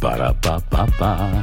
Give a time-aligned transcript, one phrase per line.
[0.00, 1.42] Para pa pa pa.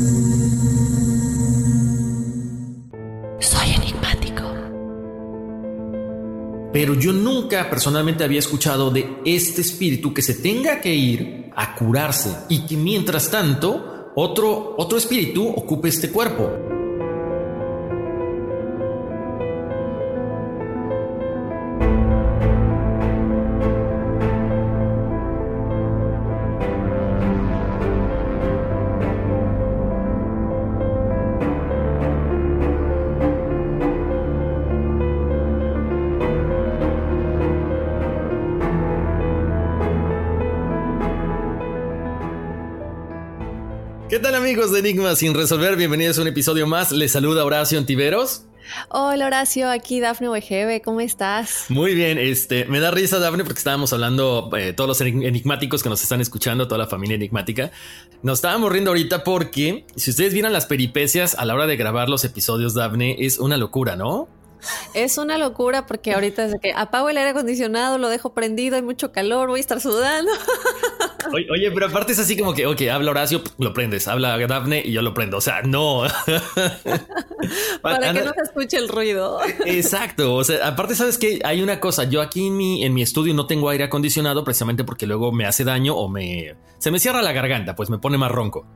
[6.73, 11.75] Pero yo nunca personalmente había escuchado de este espíritu que se tenga que ir a
[11.75, 16.80] curarse y que mientras tanto otro, otro espíritu ocupe este cuerpo.
[44.41, 45.75] Amigos de Enigma sin resolver?
[45.75, 46.91] Bienvenidos a un episodio más.
[46.91, 48.45] Les saluda Horacio Antiveros.
[48.89, 51.65] Hola Horacio, aquí Dafne Wegebe, ¿cómo estás?
[51.69, 55.89] Muy bien, este, me da risa Dafne porque estábamos hablando, eh, todos los enigmáticos que
[55.89, 57.71] nos están escuchando, toda la familia enigmática,
[58.23, 62.09] nos estábamos riendo ahorita porque si ustedes vieran las peripecias a la hora de grabar
[62.09, 64.27] los episodios, Dafne, es una locura, ¿no?
[64.95, 68.81] Es una locura porque ahorita es que apago el aire acondicionado, lo dejo prendido, hay
[68.81, 70.31] mucho calor, voy a estar sudando.
[71.33, 74.81] Oye, oye, pero aparte es así como que, ok, habla Horacio, lo prendes, habla Daphne
[74.83, 75.37] y yo lo prendo.
[75.37, 76.03] O sea, no.
[77.81, 79.39] Para que no se escuche el ruido.
[79.65, 80.35] Exacto.
[80.35, 82.03] O sea, aparte, sabes que hay una cosa.
[82.05, 85.45] Yo aquí en mi, en mi estudio no tengo aire acondicionado precisamente porque luego me
[85.45, 88.67] hace daño o me se me cierra la garganta, pues me pone más ronco.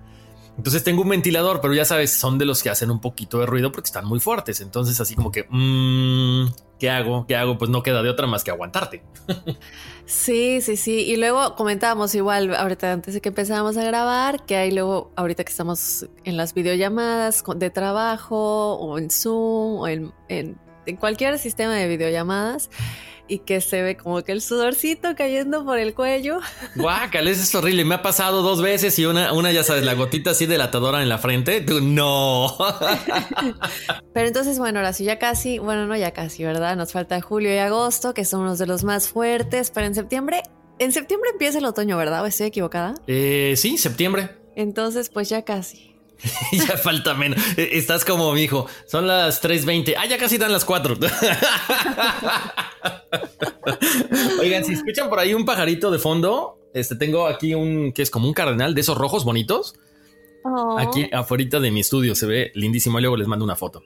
[0.57, 3.45] Entonces tengo un ventilador, pero ya sabes, son de los que hacen un poquito de
[3.45, 4.61] ruido porque están muy fuertes.
[4.61, 6.47] Entonces, así como que, mmm,
[6.79, 7.25] ¿qué hago?
[7.27, 7.57] ¿Qué hago?
[7.57, 9.03] Pues no queda de otra más que aguantarte.
[10.05, 10.99] Sí, sí, sí.
[10.99, 15.43] Y luego comentábamos igual, ahorita antes de que empezáramos a grabar, que hay luego, ahorita
[15.43, 21.73] que estamos en las videollamadas de trabajo o en Zoom o en, en cualquier sistema
[21.73, 22.69] de videollamadas
[23.27, 26.39] y que se ve como que el sudorcito cayendo por el cuello.
[26.75, 27.85] Guácala, eso es horrible.
[27.85, 31.09] Me ha pasado dos veces y una, una ya sabes, la gotita así delatadora en
[31.09, 31.61] la frente.
[31.61, 32.55] Tú, no.
[34.13, 36.75] Pero entonces, bueno, ahora sí, ya casi, bueno, no ya casi, ¿verdad?
[36.75, 40.43] Nos falta julio y agosto, que son unos de los más fuertes, pero en septiembre,
[40.79, 42.23] en septiembre empieza el otoño, ¿verdad?
[42.23, 42.95] ¿O estoy equivocada?
[43.07, 44.29] Eh, sí, septiembre.
[44.55, 45.94] Entonces, pues ya casi.
[46.51, 47.39] ya falta menos.
[47.57, 48.67] Estás como mi hijo.
[48.87, 49.95] Son las 3.20.
[49.97, 50.97] Ah, ya casi dan las 4.
[54.39, 58.09] Oigan, si escuchan por ahí un pajarito de fondo, este tengo aquí un que es
[58.09, 59.75] como un cardenal de esos rojos bonitos.
[60.43, 60.77] Oh.
[60.77, 62.99] Aquí afuera de mi estudio se ve lindísimo.
[62.99, 63.81] Luego les mando una foto.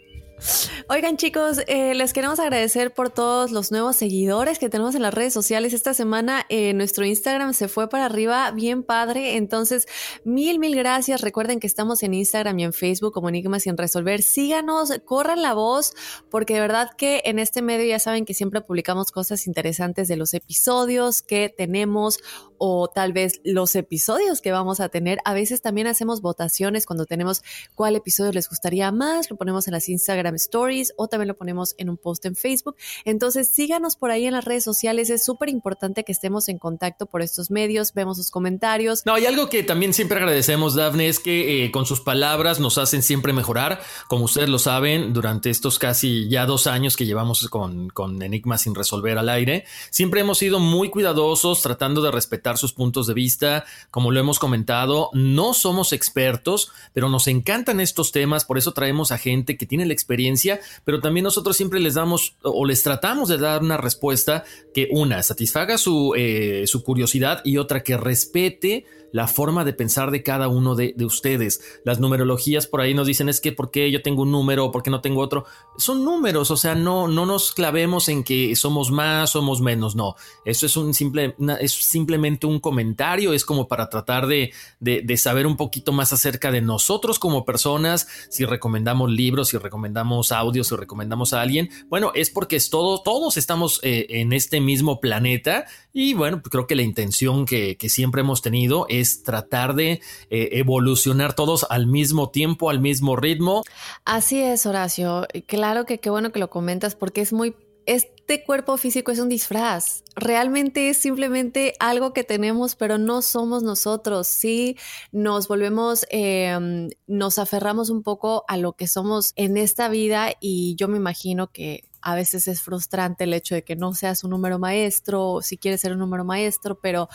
[0.88, 5.14] Oigan chicos, eh, les queremos agradecer por todos los nuevos seguidores que tenemos en las
[5.14, 5.74] redes sociales.
[5.74, 9.36] Esta semana eh, nuestro Instagram se fue para arriba bien padre.
[9.36, 9.88] Entonces,
[10.24, 11.22] mil, mil gracias.
[11.22, 14.22] Recuerden que estamos en Instagram y en Facebook como Enigmas sin resolver.
[14.22, 15.94] Síganos, corran la voz,
[16.30, 20.18] porque de verdad que en este medio ya saben que siempre publicamos cosas interesantes de
[20.18, 22.20] los episodios que tenemos
[22.60, 25.18] o tal vez los episodios que vamos a tener.
[25.26, 27.42] A veces también hacemos votaciones cuando tenemos
[27.74, 31.74] cuál episodio les gustaría más, lo ponemos en las Instagram Stories o también lo ponemos
[31.78, 32.76] en un post en Facebook.
[33.06, 37.06] Entonces síganos por ahí en las redes sociales, es súper importante que estemos en contacto
[37.08, 39.06] por estos medios, vemos sus comentarios.
[39.06, 42.78] No, hay algo que también siempre agradecemos, Dafne, es que eh, con sus palabras nos
[42.78, 47.48] hacen siempre mejorar, como ustedes lo saben, durante estos casi ya dos años que llevamos
[47.50, 52.49] con, con Enigma sin resolver al aire, siempre hemos sido muy cuidadosos tratando de respetar
[52.58, 58.12] sus puntos de vista, como lo hemos comentado, no somos expertos, pero nos encantan estos
[58.12, 61.96] temas, por eso traemos a gente que tiene la experiencia, pero también nosotros siempre les
[61.96, 64.44] damos o les tratamos de dar una respuesta
[64.74, 70.12] que una satisfaga su, eh, su curiosidad y otra que respete la forma de pensar
[70.12, 71.62] de cada uno de, ustedes.
[71.86, 74.72] Las numerologías por ahí nos dicen es que por qué yo tengo un número o
[74.72, 75.46] por qué no tengo otro.
[75.78, 80.16] Son números, o sea, no, no nos clavemos en que somos más, somos menos, no.
[80.46, 85.48] Eso es un simple, es simplemente un comentario, es como para tratar de, de, saber
[85.48, 90.76] un poquito más acerca de nosotros como personas, si recomendamos libros, si recomendamos audios, si
[90.76, 91.70] recomendamos a alguien.
[91.90, 96.68] Bueno, es porque es todo, todos estamos eh, en este mismo planeta y bueno, creo
[96.68, 101.88] que la intención que, siempre hemos tenido es es tratar de eh, evolucionar todos al
[101.88, 103.64] mismo tiempo, al mismo ritmo.
[104.06, 105.26] Así es, Horacio.
[105.48, 107.56] Claro que qué bueno que lo comentas porque es muy
[107.86, 110.04] este cuerpo físico es un disfraz.
[110.16, 114.28] Realmente es simplemente algo que tenemos, pero no somos nosotros.
[114.28, 114.78] Sí,
[115.12, 120.76] nos volvemos, em, nos aferramos un poco a lo que somos en esta vida y
[120.76, 124.32] yo me imagino que a veces es frustrante el hecho de que no seas un
[124.32, 127.10] número maestro, si quieres ser un número maestro, pero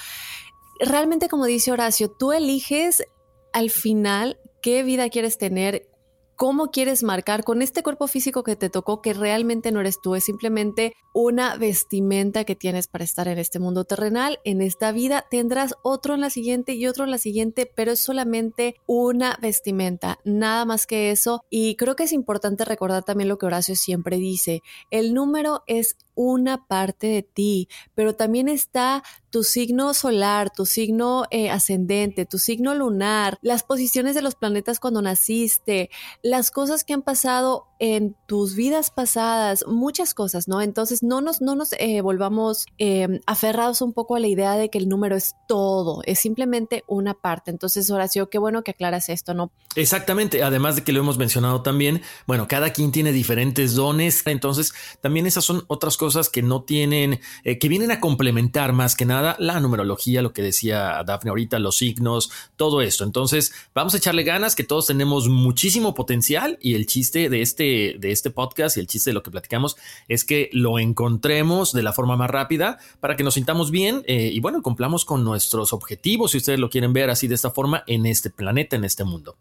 [0.81, 3.05] realmente como dice Horacio, tú eliges
[3.53, 5.89] al final qué vida quieres tener,
[6.37, 10.15] cómo quieres marcar con este cuerpo físico que te tocó, que realmente no eres tú,
[10.15, 15.25] es simplemente una vestimenta que tienes para estar en este mundo terrenal, en esta vida.
[15.31, 20.19] Tendrás otro en la siguiente y otro en la siguiente, pero es solamente una vestimenta,
[20.25, 21.45] nada más que eso.
[21.51, 25.97] Y creo que es importante recordar también lo que Horacio siempre dice, el número es
[26.15, 32.39] una parte de ti, pero también está tu signo solar, tu signo eh, ascendente, tu
[32.39, 35.91] signo lunar, las posiciones de los planetas cuando naciste,
[36.23, 40.63] las cosas que han pasado en tus vidas pasadas, muchas cosas, ¿no?
[40.63, 44.71] Entonces no nos, no nos eh, volvamos em, aferrados un poco a la idea de
[44.71, 47.51] que el número es todo, es simplemente una parte.
[47.51, 49.51] Entonces, Horacio, qué bueno que aclaras esto, ¿no?
[49.75, 54.73] Exactamente, además de que lo hemos mencionado también, bueno, cada quien tiene diferentes dones, entonces
[55.01, 59.06] también esas son otras cosas que no tienen, eh, que vienen a complementar más que
[59.06, 63.05] nada la numerología, lo que decía Dafne ahorita, los signos, todo esto.
[63.05, 67.97] Entonces, vamos a echarle ganas, que todos tenemos muchísimo potencial y el chiste de este,
[67.99, 69.77] de este podcast y el chiste de lo que platicamos
[70.09, 74.31] es que lo encontremos de la forma más rápida para que nos sintamos bien eh,
[74.33, 77.83] y bueno, cumplamos con nuestros objetivos, si ustedes lo quieren ver así de esta forma,
[77.87, 79.37] en este planeta, en este mundo.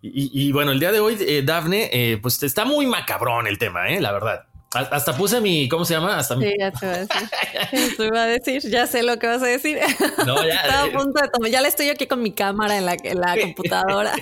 [0.00, 3.88] Y, bueno, el día de hoy, eh, Dafne, eh, pues está muy macabrón el tema,
[3.98, 4.46] la verdad.
[4.70, 6.18] Hasta puse mi, ¿cómo se llama?
[6.18, 7.28] Hasta sí, ya te voy a decir.
[7.96, 9.78] te iba a decir, ya sé lo que vas a decir.
[10.26, 10.54] No, ya.
[10.62, 11.50] Estaba a eh, punto de tomar.
[11.50, 14.14] Ya le estoy aquí con mi cámara en la, en la computadora.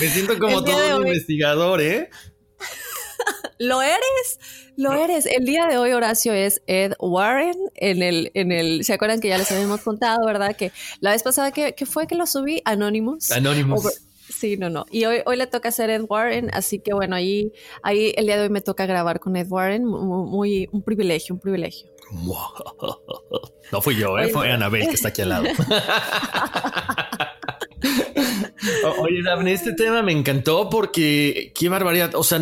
[0.00, 2.10] Me siento como todo un investigador, ¿eh?
[3.58, 4.40] lo eres,
[4.76, 5.26] lo eres.
[5.26, 9.28] El día de hoy, Horacio, es Ed Warren en el, en el, ¿se acuerdan que
[9.28, 10.56] ya les habíamos contado, verdad?
[10.56, 13.30] Que la vez pasada que, fue que lo subí, Anonymous.
[13.30, 14.04] Anonymous.
[14.28, 14.86] Sí, no, no.
[14.90, 18.36] Y hoy, hoy le toca hacer Ed Warren, así que bueno, ahí, ahí el día
[18.36, 19.84] de hoy me toca grabar con Ed Warren.
[19.84, 21.88] Muy, un privilegio, un privilegio.
[23.72, 24.28] No fui yo, ¿eh?
[24.28, 25.46] fue Anabel que está aquí al lado.
[29.00, 32.14] Oye, Daphne, este tema me encantó porque qué barbaridad.
[32.14, 32.40] O sea,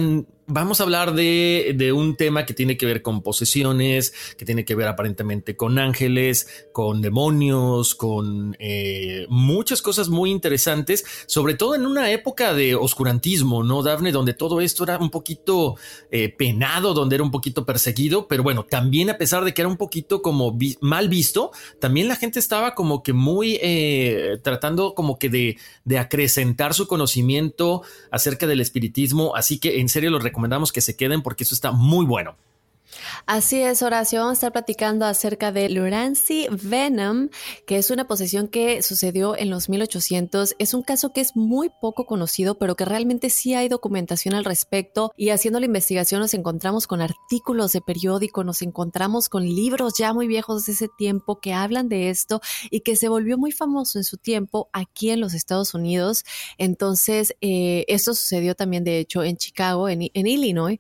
[0.53, 4.75] vamos a hablar de, un tema que tiene que ver con posesiones, que tiene que
[4.75, 11.87] ver aparentemente con ángeles, con demonios, con eh, muchas cosas muy interesantes, sobre todo en
[11.87, 14.13] una época de oscurantismo, ¿no, Dafne?
[14.13, 15.77] Donde todo esto era un poquito
[16.11, 19.69] eh, penado, donde era un poquito perseguido, pero bueno, también a pesar de que era
[19.69, 25.19] un poquito como mal visto, también la gente estaba como que muy eh, tratando como
[25.19, 30.73] que de, de acrecentar su conocimiento acerca del espiritismo, así que en serio lo recomendamos
[30.73, 32.35] que se queden porque eso está muy bueno.
[33.27, 34.21] Así es, Horacio.
[34.21, 37.29] Vamos a estar platicando acerca de Lurancy Venom,
[37.67, 40.55] que es una posesión que sucedió en los 1800.
[40.59, 44.45] Es un caso que es muy poco conocido, pero que realmente sí hay documentación al
[44.45, 45.13] respecto.
[45.17, 50.13] Y haciendo la investigación nos encontramos con artículos de periódico, nos encontramos con libros ya
[50.13, 52.41] muy viejos de ese tiempo que hablan de esto
[52.71, 56.25] y que se volvió muy famoso en su tiempo aquí en los Estados Unidos.
[56.59, 60.79] Entonces, eh, esto sucedió también, de hecho, en Chicago, en, en Illinois.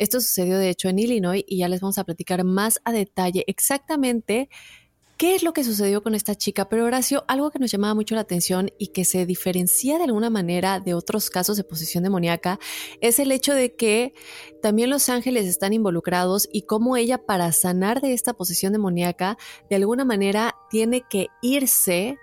[0.00, 3.44] Esto sucedió de hecho en Illinois y ya les vamos a platicar más a detalle
[3.46, 4.48] exactamente
[5.18, 6.70] qué es lo que sucedió con esta chica.
[6.70, 10.30] Pero Horacio, algo que nos llamaba mucho la atención y que se diferencia de alguna
[10.30, 12.58] manera de otros casos de posesión demoníaca
[13.02, 14.14] es el hecho de que
[14.62, 19.36] también los ángeles están involucrados y cómo ella para sanar de esta posesión demoníaca
[19.68, 22.16] de alguna manera tiene que irse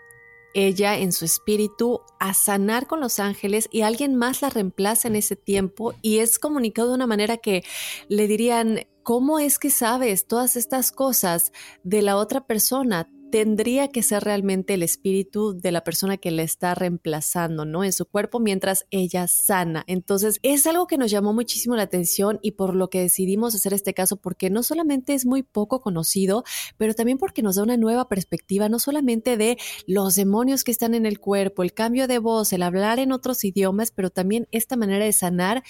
[0.53, 5.15] ella en su espíritu a sanar con los ángeles y alguien más la reemplaza en
[5.15, 7.63] ese tiempo y es comunicado de una manera que
[8.07, 11.51] le dirían, ¿cómo es que sabes todas estas cosas
[11.83, 13.09] de la otra persona?
[13.31, 17.83] Tendría que ser realmente el espíritu de la persona que le está reemplazando, ¿no?
[17.83, 19.83] En su cuerpo mientras ella sana.
[19.87, 23.73] Entonces, es algo que nos llamó muchísimo la atención y por lo que decidimos hacer
[23.73, 26.43] este caso, porque no solamente es muy poco conocido,
[26.77, 30.93] pero también porque nos da una nueva perspectiva, no solamente de los demonios que están
[30.93, 34.75] en el cuerpo, el cambio de voz, el hablar en otros idiomas, pero también esta
[34.75, 35.63] manera de sanar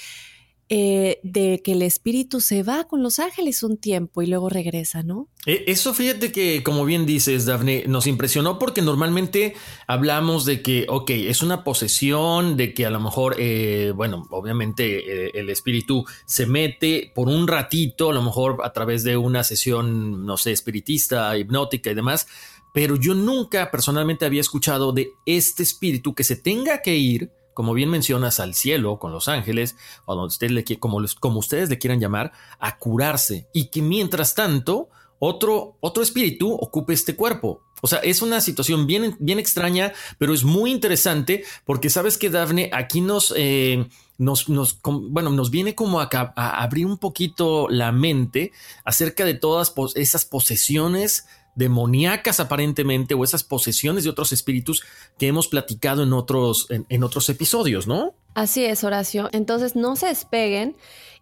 [0.69, 5.01] eh, de que el espíritu se va con los ángeles un tiempo y luego regresa,
[5.01, 5.29] ¿no?
[5.45, 9.55] E, eso fíjate que, como bien dices, Dafne, nos impresionó porque normalmente
[9.87, 15.27] hablamos de que, ok, es una posesión, de que a lo mejor, eh, bueno, obviamente
[15.27, 19.45] eh, el espíritu se mete por un ratito, a lo mejor a través de una
[19.45, 22.27] sesión, no sé, espiritista, hipnótica y demás,
[22.73, 27.73] pero yo nunca personalmente había escuchado de este espíritu que se tenga que ir como
[27.73, 31.79] bien mencionas, al cielo con los ángeles, o donde usted le, como, como ustedes le
[31.79, 37.63] quieran llamar, a curarse y que mientras tanto otro, otro espíritu ocupe este cuerpo.
[37.81, 42.29] O sea, es una situación bien, bien extraña, pero es muy interesante porque sabes que
[42.29, 47.69] Dafne aquí nos, eh, nos, nos, bueno, nos viene como a, a, abrir un poquito
[47.71, 48.51] la mente
[48.85, 51.25] acerca de todas esas posesiones
[51.57, 54.83] demoníacas aparentemente o esas posesiones de otros espíritus
[55.17, 58.13] que hemos platicado en otros, en otros episodios, ¿no?
[58.35, 59.29] Así es, Horacio.
[59.33, 60.75] Entonces no se despeguen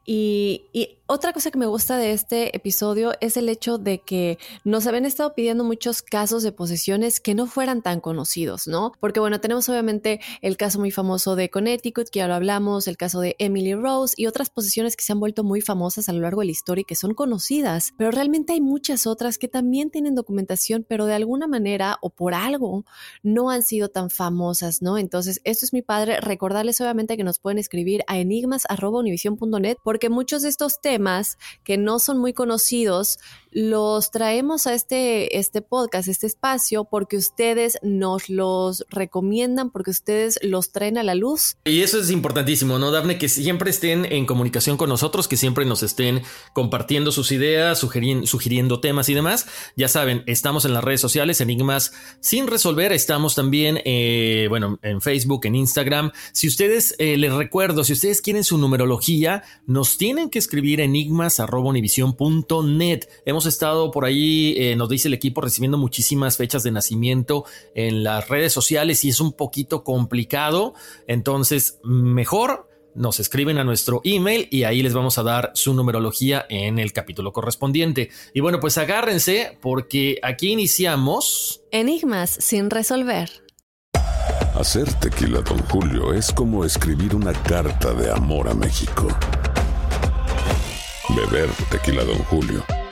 [0.06, 4.88] y, otra cosa que me gusta de este episodio es el hecho de que nos
[4.88, 8.92] habían estado pidiendo muchos casos de posesiones que no fueran tan conocidos, ¿no?
[9.00, 12.98] Porque bueno, tenemos obviamente el caso muy famoso de Connecticut, que ya lo hablamos, el
[12.98, 16.22] caso de Emily Rose y otras posesiones que se han vuelto muy famosas a lo
[16.22, 19.92] largo de la historia y que son conocidas, pero realmente hay muchas otras que también
[19.92, 22.84] tienen documentación, pero de alguna manera o por algo
[23.22, 24.98] no han sido tan famosas, ¿no?
[24.98, 30.42] Entonces, esto es mi padre, recordarles obviamente que nos pueden escribir a enigmas.univision.net porque muchos
[30.42, 30.95] de estos temas
[31.64, 33.20] que no son muy conocidos
[33.56, 40.38] los traemos a este, este podcast, este espacio, porque ustedes nos los recomiendan, porque ustedes
[40.42, 41.56] los traen a la luz.
[41.64, 43.18] Y eso es importantísimo, ¿no, Dafne?
[43.18, 46.22] Que siempre estén en comunicación con nosotros, que siempre nos estén
[46.52, 49.48] compartiendo sus ideas, sugiriendo temas y demás.
[49.78, 52.92] Ya saben, estamos en las redes sociales, Enigmas sin resolver.
[52.92, 56.12] Estamos también, eh, bueno, en Facebook, en Instagram.
[56.34, 63.06] Si ustedes, eh, les recuerdo, si ustedes quieren su numerología, nos tienen que escribir enigmas.univision.net.
[63.26, 68.04] Hemos estado por ahí, eh, nos dice el equipo, recibiendo muchísimas fechas de nacimiento en
[68.04, 70.74] las redes sociales y es un poquito complicado.
[71.08, 76.46] Entonces, mejor nos escriben a nuestro email y ahí les vamos a dar su numerología
[76.50, 78.10] en el capítulo correspondiente.
[78.34, 81.62] Y bueno, pues agárrense porque aquí iniciamos...
[81.72, 83.30] Enigmas sin resolver.
[84.56, 89.08] Hacer tequila, don Julio, es como escribir una carta de amor a México.
[91.10, 92.64] Beber tequila, don Julio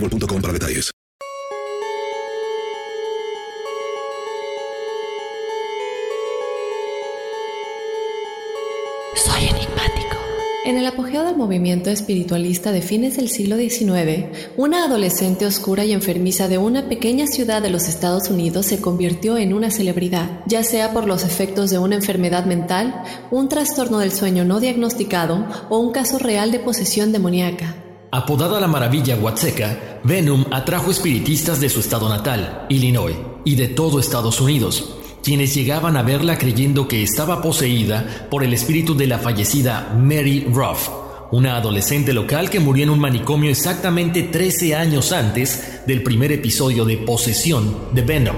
[0.00, 0.90] mobile.com para detalles.
[9.14, 10.16] Soy enigmático.
[10.66, 14.26] En el apogeo del movimiento espiritualista de fines del siglo XIX,
[14.56, 19.38] una adolescente oscura y enfermiza de una pequeña ciudad de los Estados Unidos se convirtió
[19.38, 24.12] en una celebridad, ya sea por los efectos de una enfermedad mental, un trastorno del
[24.12, 27.85] sueño no diagnosticado o un caso real de posesión demoníaca.
[28.12, 33.98] Apodada la maravilla Huatseca, Venom atrajo espiritistas de su estado natal, Illinois, y de todo
[33.98, 39.18] Estados Unidos, quienes llegaban a verla creyendo que estaba poseída por el espíritu de la
[39.18, 40.88] fallecida Mary Ruff,
[41.32, 46.84] una adolescente local que murió en un manicomio exactamente 13 años antes del primer episodio
[46.84, 48.36] de posesión de Venom.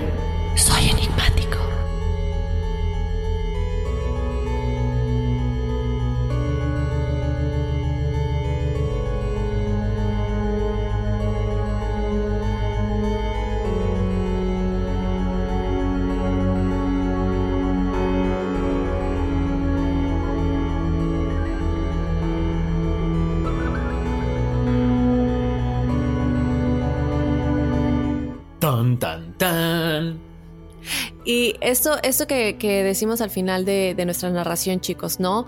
[31.70, 35.46] Esto, esto que, que decimos al final de, de nuestra narración, chicos, ¿no?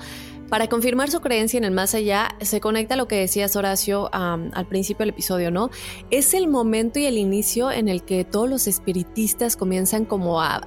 [0.51, 4.11] Para confirmar su creencia en el más allá, se conecta a lo que decías Horacio
[4.13, 5.71] al principio del episodio, ¿no?
[6.11, 10.67] Es el momento y el inicio en el que todos los espiritistas comienzan como a,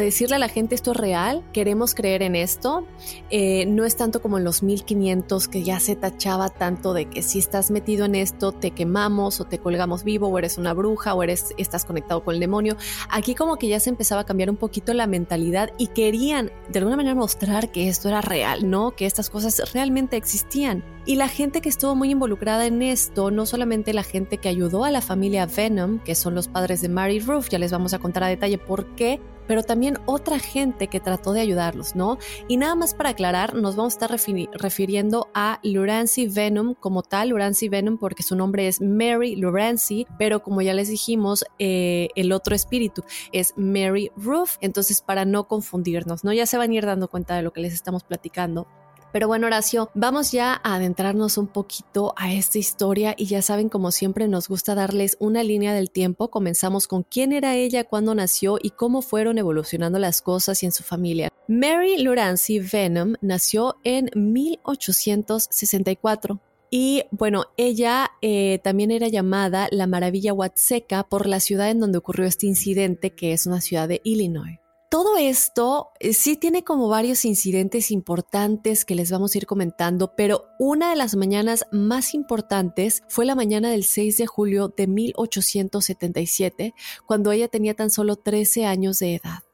[0.00, 2.88] decirle a la gente esto es real, queremos creer en esto.
[3.30, 7.22] Eh, no es tanto como en los 1500 que ya se tachaba tanto de que
[7.22, 11.14] si estás metido en esto te quemamos o te colgamos vivo o eres una bruja
[11.14, 12.76] o eres estás conectado con el demonio.
[13.08, 16.80] Aquí como que ya se empezaba a cambiar un poquito la mentalidad y querían de
[16.80, 18.90] alguna manera mostrar que esto era real, ¿no?
[18.96, 20.82] Que estas cosas realmente existían.
[21.04, 24.84] Y la gente que estuvo muy involucrada en esto, no solamente la gente que ayudó
[24.84, 27.98] a la familia Venom, que son los padres de Mary Ruth, ya les vamos a
[27.98, 32.18] contar a detalle por qué, pero también otra gente que trató de ayudarlos, ¿no?
[32.48, 37.30] Y nada más para aclarar, nos vamos a estar refiriendo a Lurancy Venom como tal,
[37.30, 42.32] Lurancy Venom porque su nombre es Mary Lurancy, pero como ya les dijimos, eh, el
[42.32, 43.02] otro espíritu
[43.32, 46.32] es Mary Ruth, entonces para no confundirnos, ¿no?
[46.32, 48.68] Ya se van a ir dando cuenta de lo que les estamos platicando.
[49.12, 53.68] Pero bueno, Horacio, vamos ya a adentrarnos un poquito a esta historia y ya saben,
[53.68, 56.30] como siempre, nos gusta darles una línea del tiempo.
[56.30, 60.72] Comenzamos con quién era ella, cuándo nació y cómo fueron evolucionando las cosas y en
[60.72, 61.28] su familia.
[61.48, 66.40] Mary Lurancy Venom nació en 1864.
[66.70, 71.98] Y bueno, ella eh, también era llamada la Maravilla Huatseca por la ciudad en donde
[71.98, 74.59] ocurrió este incidente, que es una ciudad de Illinois.
[74.90, 80.16] Todo esto eh, sí tiene como varios incidentes importantes que les vamos a ir comentando,
[80.16, 84.88] pero una de las mañanas más importantes fue la mañana del 6 de julio de
[84.88, 86.74] 1877,
[87.06, 89.44] cuando ella tenía tan solo 13 años de edad.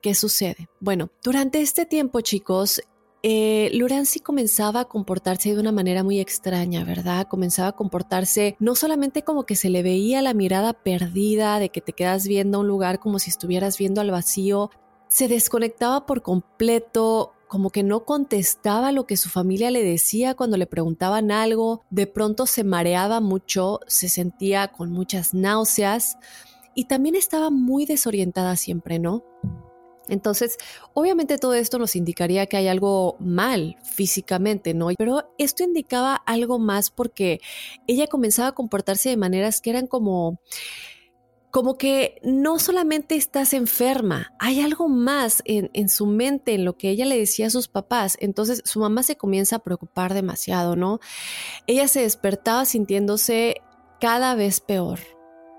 [0.00, 0.70] ¿Qué sucede?
[0.80, 2.80] Bueno, durante este tiempo, chicos,
[3.22, 3.70] eh,
[4.22, 7.26] comenzaba a comportarse de una manera muy extraña, ¿verdad?
[7.26, 11.80] Comenzaba a comportarse no solamente como que se le veía la mirada perdida, de que
[11.80, 14.70] te quedas viendo a un lugar como si estuvieras viendo al vacío,
[15.08, 20.56] se desconectaba por completo, como que no contestaba lo que su familia le decía cuando
[20.56, 26.18] le preguntaban algo, de pronto se mareaba mucho, se sentía con muchas náuseas
[26.74, 29.24] y también estaba muy desorientada siempre, ¿no?
[30.08, 30.56] Entonces,
[30.94, 34.88] obviamente todo esto nos indicaría que hay algo mal físicamente, ¿no?
[34.96, 37.40] Pero esto indicaba algo más porque
[37.86, 40.40] ella comenzaba a comportarse de maneras que eran como
[41.50, 46.76] como que no solamente estás enferma, hay algo más en, en, su mente, en lo
[46.76, 48.18] que ella le decía a sus papás.
[48.20, 51.00] Entonces su mamá se comienza a preocupar demasiado, ¿no?
[51.66, 53.62] Ella se despertaba sintiéndose
[53.98, 55.17] cada vez peor.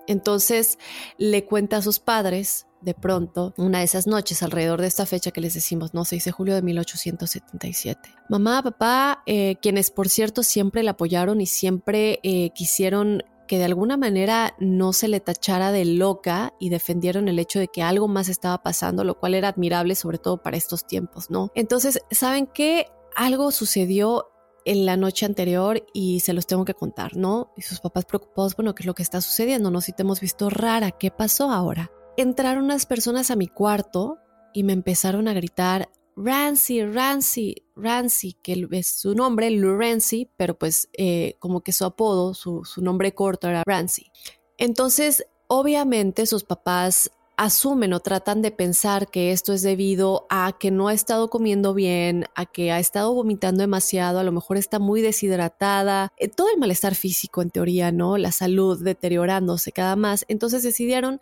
[0.10, 0.80] Entonces
[1.20, 5.30] le cuenta a sus padres, de pronto, una de esas noches, alrededor de esta fecha
[5.30, 8.10] que les decimos, no, 6 de julio de 1877.
[8.28, 13.66] Mamá, papá, eh, quienes por cierto siempre la apoyaron y siempre eh, quisieron que de
[13.66, 18.08] alguna manera no se le tachara de loca y defendieron el hecho de que algo
[18.08, 21.52] más estaba pasando, lo cual era admirable sobre todo para estos tiempos, ¿no?
[21.54, 22.88] Entonces, ¿saben qué?
[23.16, 24.26] Algo sucedió
[24.70, 27.52] en la noche anterior y se los tengo que contar, ¿no?
[27.58, 29.72] Y sus papás preocupados, bueno, ¿qué es lo que está sucediendo?
[29.72, 31.92] No, si te hemos visto rara, ¿qué pasó ahora?
[32.18, 34.20] Entraron unas personas a mi cuarto
[34.54, 40.56] y me empezaron a gritar, Rancy, Rancy, Rancy, que es su nombre, Lou Rancy, pero
[40.56, 44.12] pues eh, como que su apodo, su, su nombre corto era Rancy.
[44.60, 50.72] Entonces, obviamente sus papás asumen o tratan de pensar que esto es debido a que
[50.72, 54.78] no ha estado comiendo bien, a que ha estado vomitando demasiado, a lo mejor está
[54.78, 58.18] muy deshidratada, eh, todo el malestar físico en teoría, ¿no?
[58.18, 60.26] La salud deteriorándose cada más.
[60.28, 61.22] Entonces decidieron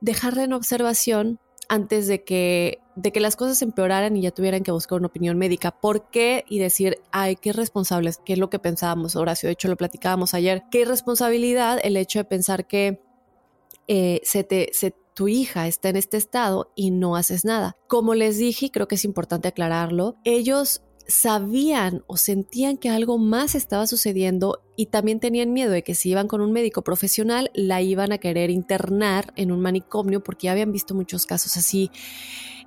[0.00, 1.38] dejarla en observación
[1.68, 5.36] antes de que, de que las cosas empeoraran y ya tuvieran que buscar una opinión
[5.36, 5.70] médica.
[5.70, 6.46] ¿Por qué?
[6.48, 9.48] Y decir, ay, qué responsables, qué es lo que pensábamos, Horacio.
[9.48, 10.62] De hecho, lo platicábamos ayer.
[10.70, 13.02] Qué irresponsabilidad el hecho de pensar que
[13.86, 17.76] eh, se te, se tu hija está en este estado y no haces nada.
[17.88, 23.54] Como les dije, creo que es importante aclararlo, ellos sabían o sentían que algo más
[23.54, 27.82] estaba sucediendo y también tenían miedo de que si iban con un médico profesional la
[27.82, 31.90] iban a querer internar en un manicomio porque ya habían visto muchos casos así.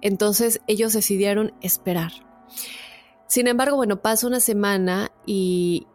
[0.02, 2.12] Entonces ellos decidieron esperar.
[3.28, 5.88] Sin embargo, bueno, pasa una semana y,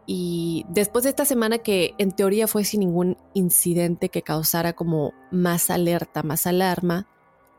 [0.68, 5.70] después de esta semana que en teoría fue sin ningún incidente que causara como más
[5.70, 7.06] alerta, más alarma,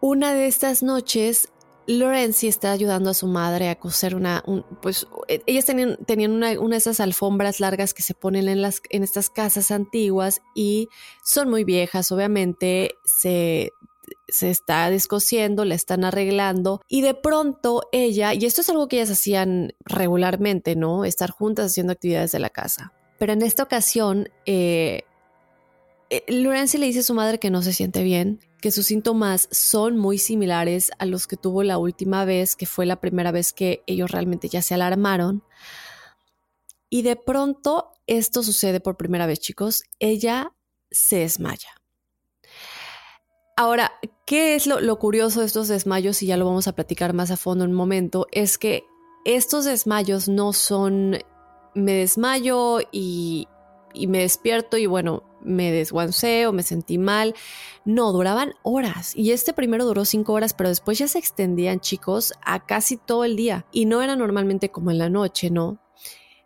[0.01, 1.49] una de estas noches
[1.87, 4.43] Lorenzi está ayudando a su madre a coser una,
[4.81, 8.61] pues e, ellas tenían, tenían una, una, de esas alfombras largas que se ponen en,
[8.61, 10.89] las, en estas casas antiguas y
[11.23, 13.73] son muy viejas, obviamente se
[14.27, 18.97] se está descosiendo, la están arreglando y de pronto ella, y esto es algo que
[18.97, 21.05] ellas hacían regularmente, ¿no?
[21.05, 22.93] Estar juntas haciendo actividades de la casa.
[23.17, 25.03] Pero en esta ocasión, eh,
[26.09, 29.97] eh le dice a su madre que no se siente bien, que sus síntomas son
[29.97, 33.83] muy similares a los que tuvo la última vez, que fue la primera vez que
[33.87, 35.43] ellos realmente ya se alarmaron.
[36.89, 39.83] Y de pronto esto sucede por primera vez, chicos.
[39.99, 40.53] Ella
[40.91, 41.80] se desmaya.
[43.61, 43.91] Ahora,
[44.25, 46.23] ¿qué es lo, curioso de estos desmayos?
[46.23, 48.25] Y ya lo vamos a platicar más a fondo en un momento.
[48.31, 48.85] Es que
[49.23, 51.19] estos desmayos no son
[51.75, 53.47] me desmayo y,
[53.93, 57.35] me despierto y bueno, me desguancé o me sentí mal.
[57.85, 59.15] No, duraban horas.
[59.15, 63.25] Y este primero duró cinco horas, pero después ya se extendían, chicos, a casi todo
[63.25, 63.67] el día.
[63.71, 65.77] Y no era normalmente como en la noche, ¿no?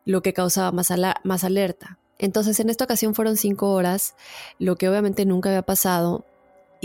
[0.04, 0.91] Lo que causaba más,
[1.23, 1.97] más alerta.
[2.17, 4.17] Entonces, en esta ocasión fueron cinco horas,
[4.60, 6.25] lo que obviamente nunca había pasado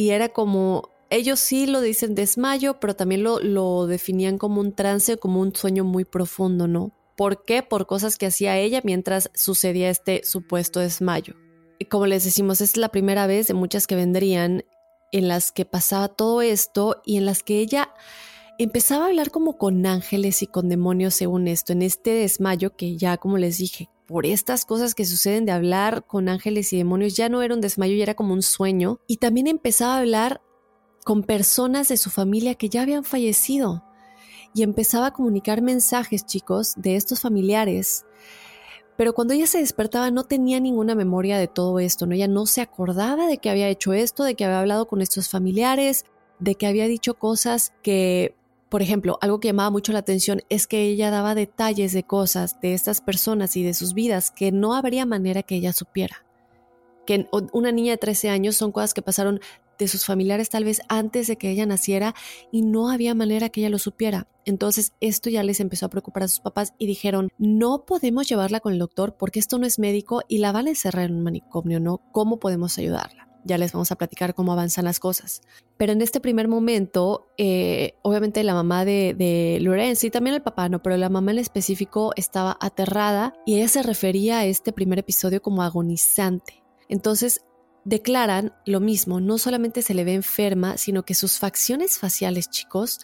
[0.00, 4.72] y era como, ellos sí lo dicen desmayo, pero también lo, lo definían como un
[4.72, 6.90] trance, como un sueño muy profundo, ¿no?
[7.18, 7.62] ¿Por qué?
[7.62, 11.34] Por cosas que hacía ella mientras sucedía este supuesto desmayo.
[11.78, 14.64] Y como les decimos, es la primera vez de muchas que vendrían
[15.12, 17.92] en las que pasaba todo esto y en las que ella
[18.56, 22.96] empezaba a hablar como con ángeles y con demonios según esto, en este desmayo que
[22.96, 27.14] ya como les dije, por estas cosas que suceden de hablar con ángeles y demonios,
[27.14, 28.98] ya no era un desmayo, ya era como un sueño.
[29.06, 30.42] Y también empezaba a hablar
[31.04, 33.84] con personas de su familia que ya habían fallecido.
[34.52, 38.04] Y empezaba a comunicar mensajes, chicos, de estos familiares.
[38.96, 42.16] Pero cuando ella se despertaba no tenía ninguna memoria de todo esto, ¿no?
[42.16, 45.28] Ella no se acordaba de que había hecho esto, de que había hablado con estos
[45.28, 46.04] familiares,
[46.40, 48.34] de que había dicho cosas que
[48.70, 52.60] por ejemplo, algo que llamaba mucho la atención es que ella daba detalles de cosas
[52.60, 56.24] de estas personas y de sus vidas que no habría manera que ella supiera.
[57.04, 59.40] Que una niña de 13 años son cosas que pasaron
[59.76, 62.14] de sus familiares tal vez antes de que ella naciera
[62.52, 64.28] y no había manera que ella lo supiera.
[64.44, 68.60] Entonces esto ya les empezó a preocupar a sus papás y dijeron, no podemos llevarla
[68.60, 71.24] con el doctor porque esto no es médico y la van a encerrar en un
[71.24, 72.02] manicomio, ¿no?
[72.12, 73.29] ¿Cómo podemos ayudarla?
[73.44, 75.42] Ya les vamos a platicar cómo avanzan las cosas.
[75.76, 80.42] Pero en este primer momento, eh, obviamente la mamá de, de Lorenz y también el
[80.42, 84.72] papá, no, pero la mamá en específico estaba aterrada y ella se refería a este
[84.72, 86.62] primer episodio como agonizante.
[86.88, 87.42] Entonces
[87.84, 93.00] declaran lo mismo, no solamente se le ve enferma, sino que sus facciones faciales, chicos,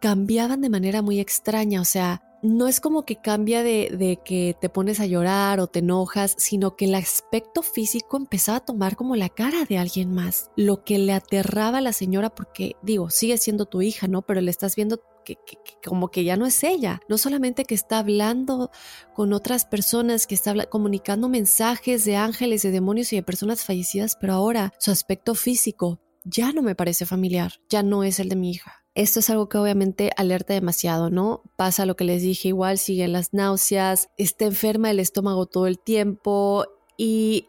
[0.00, 4.68] cambiaban de manera muy extraña, o sea, no es como que cambia de, que te
[4.68, 9.16] pones a llorar o te enojas, sino que el aspecto físico empezaba a tomar como
[9.16, 13.38] la cara de alguien más, lo que le aterraba a la señora porque, digo, sigue
[13.38, 14.22] siendo tu hija, ¿no?
[14.22, 15.38] Pero le estás viendo que,
[15.84, 18.70] como que ya no es ella, no solamente que está hablando
[19.14, 24.16] con otras personas, que está comunicando mensajes de ángeles, de demonios y de personas fallecidas,
[24.18, 28.36] pero ahora su aspecto físico ya no me parece familiar, ya no es el de
[28.36, 28.84] mi hija.
[28.98, 31.44] Esto es algo que obviamente alerta demasiado, ¿no?
[31.54, 35.78] Pasa lo que les dije, igual siguen las náuseas, está enferma el estómago todo el
[35.78, 36.64] tiempo
[36.96, 37.46] y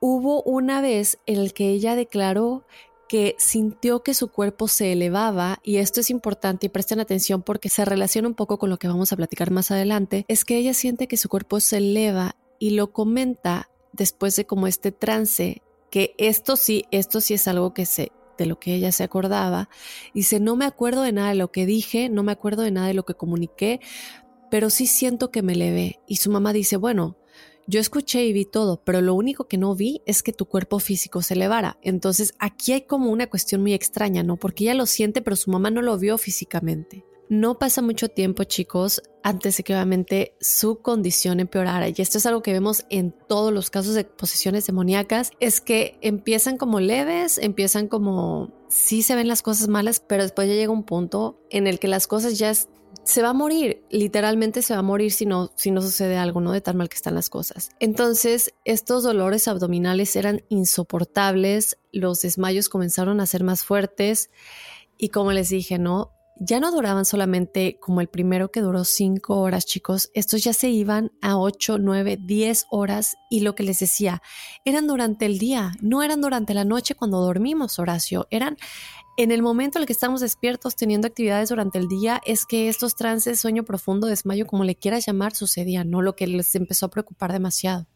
[0.00, 2.64] hubo una vez en el que ella declaró
[3.10, 7.68] que sintió que su cuerpo se elevaba, y esto es importante y presten atención porque
[7.68, 10.72] se relaciona un poco con lo que vamos a platicar más adelante, es que ella
[10.72, 16.14] siente que su cuerpo se eleva y lo comenta después de como este trance, que
[16.16, 19.68] esto sí, esto sí es algo que se de lo que ella se acordaba.
[20.14, 22.88] Dice, no me acuerdo de nada de lo que dije, no me acuerdo de nada
[22.88, 23.80] de lo que comuniqué,
[24.50, 26.00] pero sí siento que me elevé.
[26.06, 27.16] Y su mamá dice, bueno,
[27.66, 30.78] yo escuché y vi todo, pero lo único que no vi es que tu cuerpo
[30.78, 31.78] físico se elevara.
[31.82, 34.36] Entonces aquí hay como una cuestión muy extraña, ¿no?
[34.36, 37.04] Porque ella lo siente, pero su mamá no lo vio físicamente.
[37.28, 41.88] No pasa mucho tiempo, chicos, antes de que obviamente su condición empeorara.
[41.88, 45.98] Y esto es algo que vemos en todos los casos de posesiones demoníacas, es que
[46.02, 50.72] empiezan como leves, empiezan como sí se ven las cosas malas, pero después ya llega
[50.72, 52.52] un punto en el que las cosas ya
[53.04, 56.40] se va a morir, literalmente se va a morir si no, si no sucede algo,
[56.40, 56.52] ¿no?
[56.52, 57.70] De tan mal que están las cosas.
[57.78, 64.30] Entonces, estos dolores abdominales eran insoportables, los desmayos comenzaron a ser más fuertes
[64.98, 66.12] y como les dije, ¿no?
[66.38, 70.10] Ya no duraban solamente como el primero que duró cinco horas, chicos.
[70.12, 74.20] Estos ya se iban a ocho, nueve, diez horas y lo que les decía,
[74.64, 78.56] eran durante el día, no eran durante la noche cuando dormimos, Horacio, eran
[79.16, 82.68] en el momento en el que estamos despiertos teniendo actividades durante el día es que
[82.68, 86.02] estos trances, sueño profundo, desmayo, como le quieras llamar, sucedían, ¿no?
[86.02, 87.86] Lo que les empezó a preocupar demasiado.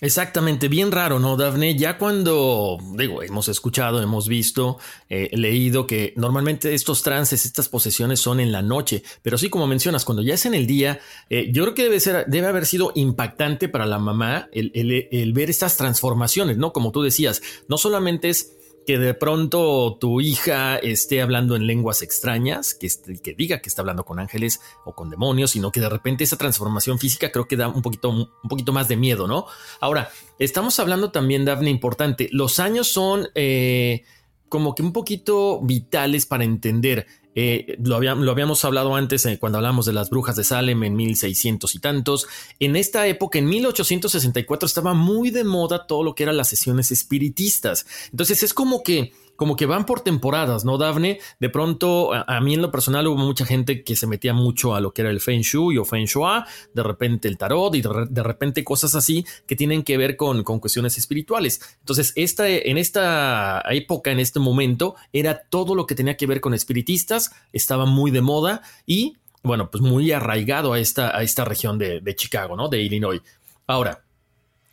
[0.00, 1.76] Exactamente, bien raro, ¿no, Dafne?
[1.76, 8.20] Ya cuando, digo, hemos escuchado, hemos visto, eh, leído que normalmente estos trances, estas posesiones
[8.20, 11.50] son en la noche, pero sí, como mencionas, cuando ya es en el día, eh,
[11.52, 14.70] yo creo que debe, ser, debe haber sido impactante para la mamá el,
[15.10, 16.72] el ver estas transformaciones, ¿no?
[16.72, 18.57] Como tú decías, no solamente es
[18.88, 22.88] que de pronto tu hija esté hablando en lenguas extrañas, que,
[23.22, 26.38] que diga que está hablando con ángeles o con demonios, sino que de repente esa
[26.38, 29.44] transformación física creo que da un poquito, un poquito más de miedo, ¿no?
[29.80, 33.28] Ahora, estamos hablando también, Daphne, importante, los años son...
[33.34, 34.04] Eh,
[34.48, 37.06] como que un poquito vitales para entender
[37.40, 41.72] eh, lo, habíamos hablado antes eh, cuando hablamos de las brujas de Salem en 1600
[41.72, 42.26] y tantos.
[42.58, 46.90] En esta época, en 1864, estaba muy de moda todo lo que eran las sesiones
[46.90, 47.86] espiritistas.
[48.10, 51.20] Entonces es como que como que van por temporadas, ¿no, Dafne?
[51.38, 54.80] De pronto, a, mí en lo personal hubo mucha gente que se metía mucho a
[54.80, 56.42] lo que era el Feng Shui o Feng Shui,
[56.74, 60.58] de repente el tarot y de, repente cosas así que tienen que ver con, con
[60.58, 61.60] cuestiones espirituales.
[61.78, 66.40] Entonces, esta, en esta época, en este momento, era todo lo que tenía que ver
[66.40, 71.44] con espiritistas, estaba muy de moda y, bueno, pues muy arraigado a esta, a esta
[71.44, 72.68] región de, de Chicago, ¿no?
[72.68, 73.22] De Illinois.
[73.68, 74.02] Ahora,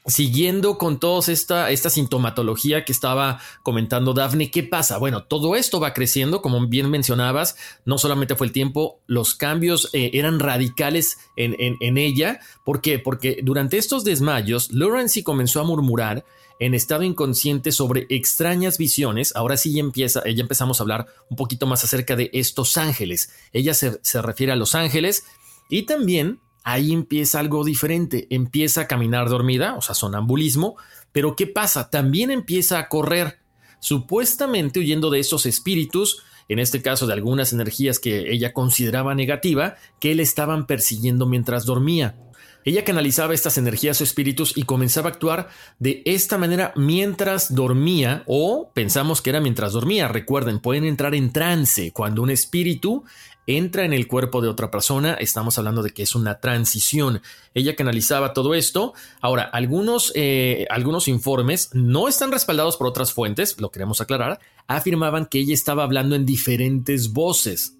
[0.08, 5.00] Siguiendo con toda esta, esta sintomatología que estaba comentando Daphne, ¿qué pasa?
[5.00, 9.90] Bueno, todo esto va creciendo, como bien mencionabas, no solamente fue el tiempo, los cambios
[9.94, 12.40] eh, eran radicales en, en, ella.
[12.64, 13.00] ¿Por qué?
[13.00, 16.24] Porque durante estos desmayos, Lawrence comenzó a murmurar
[16.60, 19.36] en estado inconsciente sobre extrañas visiones.
[19.36, 23.32] Ahora sí empieza, ella empezamos a hablar un poquito más acerca de estos ángeles.
[23.54, 25.26] Ella se, se refiere a los ángeles
[25.68, 28.28] y también ahí empieza algo diferente.
[28.30, 30.76] Empieza a caminar dormida, o sea, sonambulismo,
[31.14, 31.90] pero ¿qué pasa?
[31.90, 33.40] También empieza a correr,
[33.80, 39.76] supuestamente huyendo de esos espíritus, en este caso de algunas energías que ella consideraba negativa,
[40.00, 42.18] que le estaban persiguiendo mientras dormía.
[42.66, 48.24] Ella canalizaba estas energías o espíritus y comenzaba a actuar de esta manera mientras dormía
[48.26, 50.08] o pensamos que era mientras dormía.
[50.08, 53.04] Recuerden, pueden entrar en trance cuando un espíritu
[53.48, 57.22] entra en el cuerpo de otra persona, estamos hablando de que es una transición.
[57.54, 58.94] Ella canalizaba todo esto.
[59.22, 65.26] Ahora, algunos, eh, algunos informes no están respaldados por otras fuentes, lo queremos aclarar, afirmaban
[65.26, 67.78] que ella estaba hablando en diferentes voces.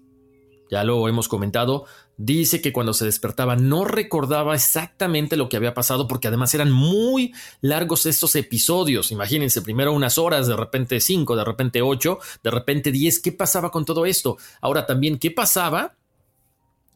[0.70, 1.86] Ya lo hemos comentado,
[2.18, 6.72] Dice que cuando se despertaba no recordaba exactamente lo que había pasado porque además eran
[6.72, 9.12] muy largos estos episodios.
[9.12, 13.18] Imagínense, primero unas horas, de repente cinco, de repente ocho, de repente diez.
[13.18, 14.38] ¿Qué pasaba con todo esto?
[14.62, 15.94] Ahora también, ¿qué pasaba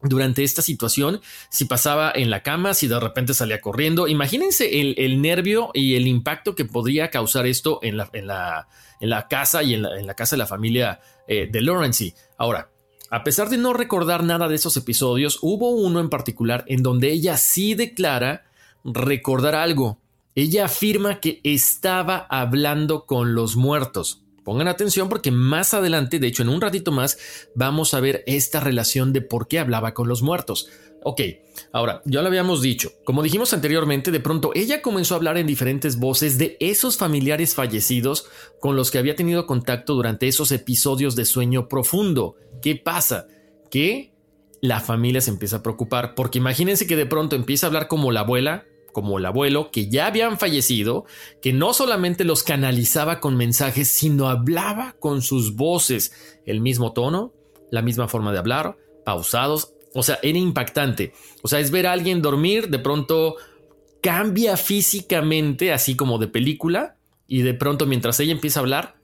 [0.03, 4.07] durante esta situación, si pasaba en la cama, si de repente salía corriendo.
[4.07, 8.67] Imagínense el, nervio y el impacto que podría causar esto en la, en la,
[8.99, 12.15] en la casa y en la, casa de la familia eh, de Lawrence.
[12.37, 12.70] Ahora,
[13.11, 17.11] a pesar de no recordar nada de esos episodios, hubo uno en particular en donde
[17.11, 18.45] ella sí declara
[18.85, 19.99] recordar algo.
[20.33, 24.23] Ella afirma que estaba hablando con los muertos.
[24.45, 27.17] Pongan atención porque más adelante, de hecho en un ratito más,
[27.53, 30.69] vamos a ver esta relación de por qué hablaba con los muertos.
[31.03, 31.21] Ok,
[31.71, 35.47] ahora, ya lo habíamos dicho, como dijimos anteriormente, de pronto ella comenzó a hablar en
[35.47, 38.27] diferentes voces de esos familiares fallecidos
[38.59, 42.35] con los que había tenido contacto durante esos episodios de sueño profundo.
[42.61, 43.25] ¿Qué pasa?
[43.71, 44.13] Que
[44.61, 48.11] la familia se empieza a preocupar, porque imagínense que de pronto empieza a hablar como
[48.11, 51.05] la abuela, como el abuelo, que ya habían fallecido,
[51.41, 56.13] que no solamente los canalizaba con mensajes, sino hablaba con sus voces,
[56.45, 57.33] el mismo tono,
[57.71, 61.13] la misma forma de hablar, pausados, o sea, era impactante.
[61.41, 63.35] O sea, es ver a alguien dormir, de pronto
[64.01, 66.95] cambia físicamente, así como de película,
[67.27, 68.95] y de pronto mientras ella empieza a hablar,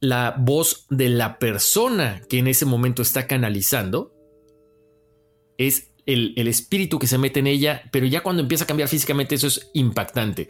[0.00, 4.12] la voz de la persona que en ese momento está canalizando
[5.58, 9.34] es el, espíritu que se mete en ella, pero ya cuando empieza a cambiar físicamente
[9.34, 10.48] eso es impactante.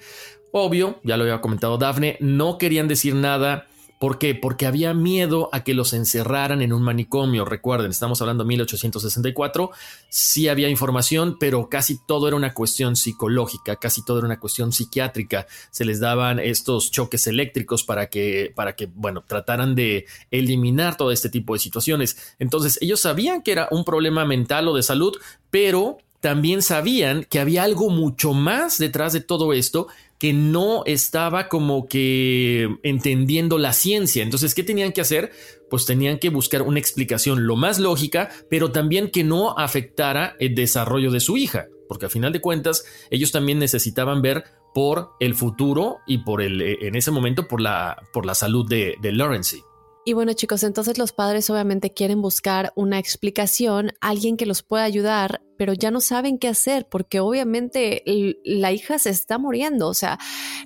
[0.52, 3.66] Obvio, ya lo había comentado Dafne, no querían decir nada
[3.98, 4.34] ¿Por qué?
[4.34, 7.46] Porque había miedo a que los encerraran en un manicomio.
[7.46, 9.70] Recuerden, estamos hablando de 1864.
[10.10, 14.72] Sí había información, pero casi todo era una cuestión psicológica, casi todo era una cuestión
[14.72, 15.46] psiquiátrica.
[15.70, 21.10] Se les daban estos choques eléctricos para que, para que, bueno, trataran de eliminar todo
[21.10, 22.34] este tipo de situaciones.
[22.38, 25.16] Entonces, ellos sabían que era un problema mental o de salud,
[25.50, 29.86] pero también sabían que había algo mucho más detrás de todo esto
[30.18, 34.22] que no estaba como que entendiendo la ciencia.
[34.22, 35.32] Entonces, ¿qué tenían que hacer?
[35.70, 40.54] Pues tenían que buscar una explicación lo más lógica, pero también que no afectara el
[40.54, 45.34] desarrollo de su hija, porque a final de cuentas ellos también necesitaban ver por el
[45.34, 49.12] futuro y por el, eh, en ese momento por la, por la salud de, de
[49.12, 49.62] Lawrence.
[50.04, 54.84] Y bueno chicos, entonces los padres obviamente quieren buscar una explicación, alguien que los pueda
[54.84, 58.02] ayudar pero ya no saben qué hacer porque obviamente
[58.44, 59.88] la hija se está muriendo.
[59.88, 60.18] O sea,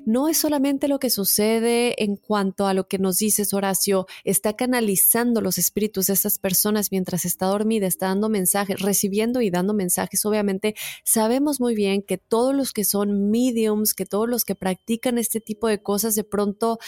[0.04, 4.54] no es solamente lo que sucede en cuanto a lo que nos dices, Horacio, está
[4.54, 9.74] canalizando los espíritus de estas personas mientras está dormida, está dando mensajes, recibiendo y dando
[9.74, 10.24] mensajes.
[10.24, 10.74] Obviamente,
[11.04, 15.40] sabemos muy bien que todos los que son mediums, que todos los que practican este
[15.40, 16.78] tipo de cosas, de pronto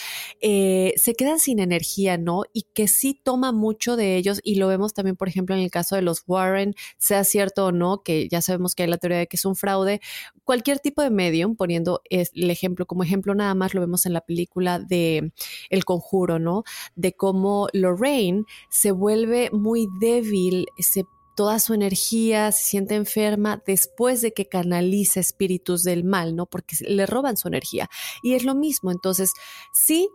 [0.41, 2.43] eh, se quedan sin energía, ¿no?
[2.53, 5.71] Y que sí toma mucho de ellos y lo vemos también, por ejemplo, en el
[5.71, 9.19] caso de los Warren, sea cierto o no que ya sabemos que hay la teoría
[9.19, 10.01] de que es un fraude,
[10.45, 14.23] cualquier tipo de medium, poniendo el ejemplo como ejemplo nada más, lo vemos en la
[14.23, 15.33] película de
[15.69, 16.65] El Conjuro, ¿no?
[16.95, 24.21] De cómo Lorraine se vuelve muy débil, se toda su energía, se siente enferma después
[24.21, 26.47] de que canaliza espíritus del mal, ¿no?
[26.47, 27.89] Porque le roban su energía.
[28.23, 29.33] Y es lo mismo, entonces,
[29.73, 30.09] sí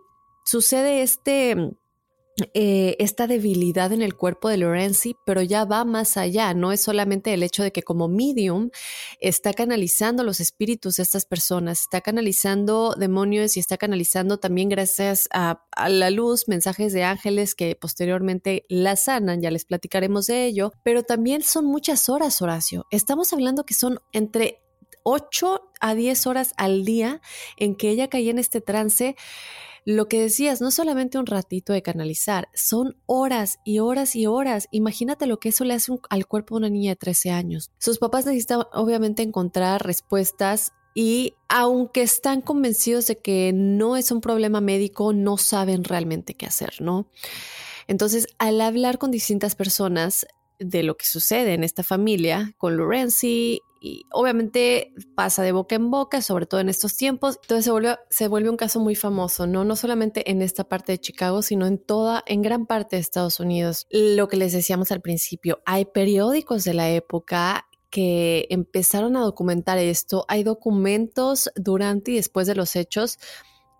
[0.44, 1.56] sucede este
[2.54, 6.80] eh, esta debilidad en el cuerpo de Lorenzi, pero ya va más allá, no es
[6.80, 8.70] solamente el hecho de que como medium
[9.20, 15.28] está canalizando los espíritus de estas personas, está canalizando demonios y está canalizando también gracias
[15.32, 20.46] a, a la luz mensajes de ángeles que posteriormente la sanan, ya les platicaremos de
[20.46, 22.86] ello, pero también son muchas horas, Horacio.
[22.90, 24.62] Estamos hablando que son entre
[25.02, 27.20] 8 a 10 horas al día
[27.56, 29.16] en que ella caía en este trance
[29.88, 34.68] lo que decías, no solamente un ratito de canalizar, son horas y horas y horas.
[34.70, 37.70] Imagínate lo que eso le hace al cuerpo de una niña de 13 años.
[37.78, 44.20] Sus papás necesitan obviamente encontrar respuestas y aunque están convencidos de que no es un
[44.20, 47.08] problema médico, no saben realmente qué hacer, ¿no?
[47.86, 50.26] Entonces, al hablar con distintas personas
[50.58, 55.90] de lo que sucede en esta familia, con Lorenzi y obviamente pasa de boca en
[55.90, 57.38] boca, sobre todo en estos tiempos.
[57.42, 59.64] Entonces se vuelve, se vuelve un caso muy famoso, ¿no?
[59.64, 63.40] No solamente en esta parte de Chicago, sino en toda, en gran parte de Estados
[63.40, 63.86] Unidos.
[63.90, 69.78] Lo que les decíamos al principio, hay periódicos de la época que empezaron a documentar
[69.78, 70.24] esto.
[70.28, 73.18] Hay documentos durante y después de los hechos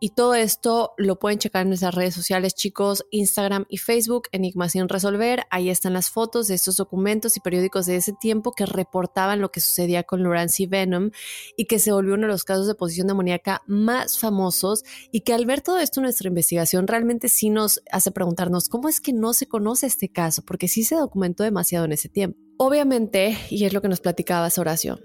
[0.00, 4.68] y todo esto lo pueden checar en nuestras redes sociales, chicos, Instagram y Facebook, Enigma
[4.68, 5.44] sin resolver.
[5.50, 9.50] Ahí están las fotos de estos documentos y periódicos de ese tiempo que reportaban lo
[9.50, 11.10] que sucedía con Lawrence y Venom
[11.56, 15.32] y que se volvió uno de los casos de posición demoníaca más famosos y que
[15.32, 19.32] al ver todo esto nuestra investigación realmente sí nos hace preguntarnos cómo es que no
[19.32, 22.38] se conoce este caso, porque sí se documentó demasiado en ese tiempo.
[22.58, 24.98] Obviamente, y es lo que nos platicabas Horacio,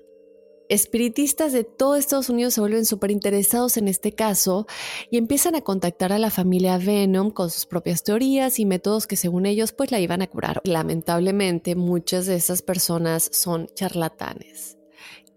[0.70, 4.68] espiritistas de todo Estados Unidos se vuelven súper interesados en este caso
[5.10, 9.16] y empiezan a contactar a la familia Venom con sus propias teorías y métodos que
[9.16, 10.62] según ellos pues la iban a curar.
[10.64, 14.78] Lamentablemente muchas de esas personas son charlatanes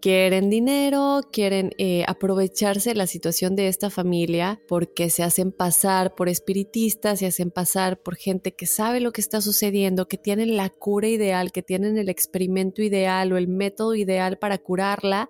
[0.01, 6.29] quieren dinero, quieren eh, aprovecharse la situación de esta familia porque se hacen pasar por
[6.29, 10.69] espiritistas, se hacen pasar por gente que sabe lo que está sucediendo, que tienen la
[10.69, 15.29] cura ideal, que tienen el experimento ideal o el método ideal para curarla.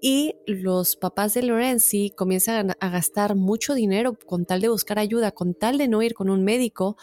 [0.00, 5.32] Y los papás de Lorenzi comienzan a gastar mucho dinero con tal de buscar ayuda,
[5.32, 6.96] con tal de no ir con un médico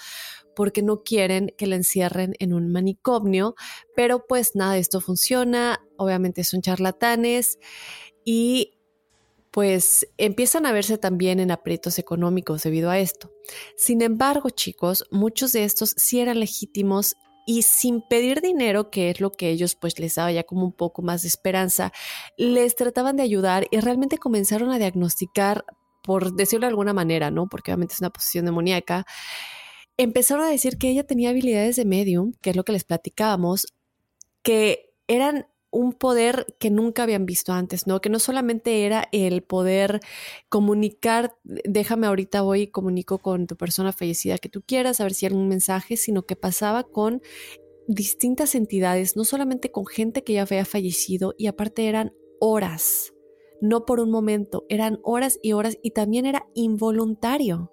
[0.57, 3.53] porque no quieren que la encierren en un manicomio,
[3.95, 7.59] pero pues nada de esto funciona, obviamente son charlatanes
[8.25, 8.73] y
[9.51, 13.31] pues empiezan a verse también en aprietos económicos debido a esto.
[13.75, 17.13] Sin embargo, chicos, muchos de estos sí eran legítimos
[17.45, 20.73] y sin pedir dinero, que es lo que ellos pues les daba ya como un
[20.73, 21.91] poco más de esperanza,
[22.35, 25.65] les trataban de ayudar y realmente comenzaron a diagnosticar,
[26.01, 27.45] por decirlo de alguna manera, ¿no?
[27.45, 29.05] Porque obviamente es una posición demoníaca,
[29.97, 33.67] empezaron a decir que ella tenía habilidades de medium, que es lo que les platicábamos,
[34.43, 37.99] que eran un poder que nunca habían visto antes, ¿no?
[37.99, 39.99] Que no solamente era el poder
[40.49, 45.13] comunicar, déjame ahorita voy y comunico con tu persona fallecida que tú quieras, a ver
[45.13, 47.21] si hay algún mensaje, sino que pasaba con
[47.87, 53.13] distintas entidades, no solamente con gente que ya había fallecido y aparte eran horas,
[53.61, 57.71] no por un momento, eran horas y horas y también era involuntario.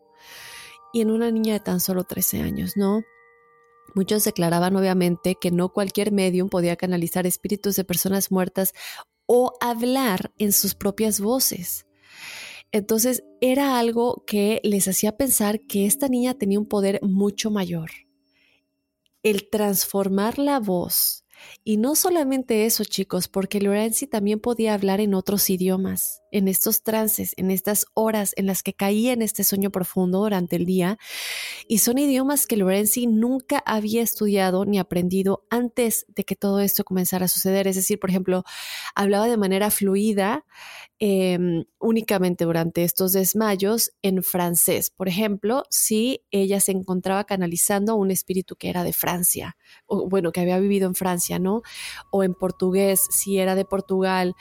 [0.94, 3.02] Y en una niña de tan solo 13 años, ¿no?
[3.96, 8.74] Muchos declaraban obviamente que no cualquier medium podía canalizar espíritus de personas muertas
[9.26, 11.84] o hablar en sus propias voces.
[12.70, 17.90] Entonces era algo que les hacía pensar que esta niña tenía un poder mucho mayor.
[19.24, 21.23] El transformar la voz
[21.62, 26.82] y no solamente eso, chicos, porque Lorenzi también podía hablar en otros idiomas, en estos
[26.82, 30.98] trances, en estas horas en las que caía en este sueño profundo durante el día.
[31.68, 36.84] Y son idiomas que Lorenzi nunca había estudiado ni aprendido antes de que todo esto
[36.84, 37.66] comenzara a suceder.
[37.66, 38.44] Es decir, por ejemplo,
[38.94, 40.44] hablaba de manera fluida
[41.00, 44.90] Em, únicamente durante estos desmayos en francés.
[44.90, 50.30] Por ejemplo, si ella se encontraba canalizando un espíritu que era de Francia, o bueno,
[50.30, 51.33] que había vivido en Francia,
[52.10, 54.34] O en portugués, si era de Portugal.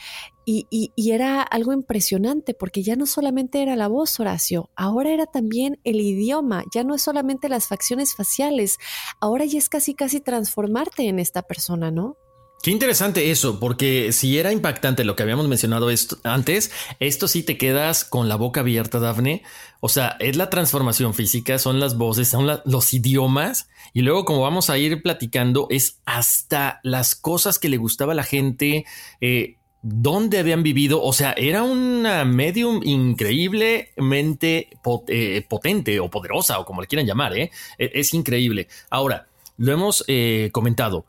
[0.46, 5.26] Y, y, era algo impresionante porque ya no solamente era la voz, Horacio, ahora era
[5.26, 8.78] también el idioma, ya no es solamente las facciones faciales,
[9.22, 12.18] ahora ya es casi casi transformarte en esta persona, ¿no?
[12.64, 17.44] Qué interesante eso, porque si era impactante lo que habíamos mencionado esto, antes, esto sí
[17.44, 19.44] te quedas con la boca abierta, Dafne.
[19.82, 24.40] O sea, es la transformación física, son las voces, son los idiomas, y luego como
[24.40, 28.86] vamos a ir platicando, es hasta las cosas que le gustaba a la gente,
[29.20, 34.70] eh, dónde habían vivido, o sea, era una medium increíblemente
[35.10, 37.52] eh, potente o poderosa, o como le quieran llamar, ¿eh?
[37.78, 38.70] E, es, increíble.
[38.90, 41.06] Ahora, lo hemos eh, comentado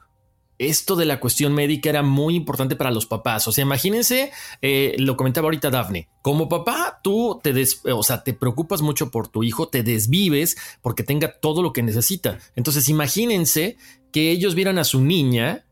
[0.59, 3.47] esto de la cuestión médica era muy importante para los papás.
[3.49, 4.33] O sea, imagínense,
[4.63, 7.53] eh, lo comentaba ahorita Dafne, como papá, tú te,
[7.93, 11.83] o sea, te preocupas mucho por tu hijo, te desvives porque tenga todo lo que
[11.83, 12.39] necesita.
[12.57, 13.77] Entonces, imagínense
[14.13, 15.67] que ellos vieran a su niña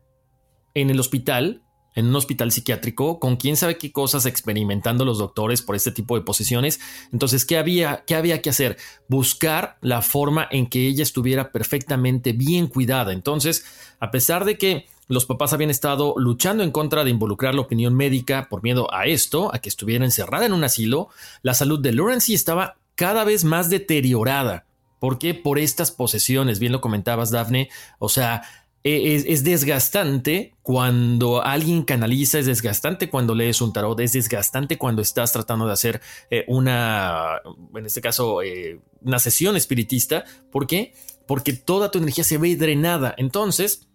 [0.73, 1.63] en el hospital
[1.95, 6.15] en un hospital psiquiátrico con quién sabe qué cosas experimentando los doctores por este tipo
[6.15, 6.79] de posiciones.
[7.11, 8.77] Entonces, ¿qué había, qué había que hacer?
[9.07, 13.13] Buscar la forma en que ella estuviera perfectamente bien cuidada.
[13.13, 13.65] Entonces,
[13.99, 17.93] a pesar de que los papás habían estado luchando en contra de involucrar la opinión
[17.93, 21.09] médica por miedo a esto, a que estuviera encerrada en un asilo,
[21.41, 24.65] la salud de Lawrence estaba cada vez más deteriorada.
[24.99, 25.33] ¿Por qué?
[25.33, 27.69] Por estas posesiones, bien lo comentabas, Daphne.
[27.99, 28.43] O sea,
[28.83, 35.01] e, es, desgastante cuando alguien canaliza, es desgastante cuando lees un tarot, es desgastante cuando
[35.01, 37.41] estás tratando de hacer eh, una,
[37.75, 40.25] en este caso, eh, una sesión espiritista.
[40.51, 40.93] ¿Por qué?
[41.27, 43.15] Porque toda tu energía se ve drenada.
[43.17, 43.87] Entonces,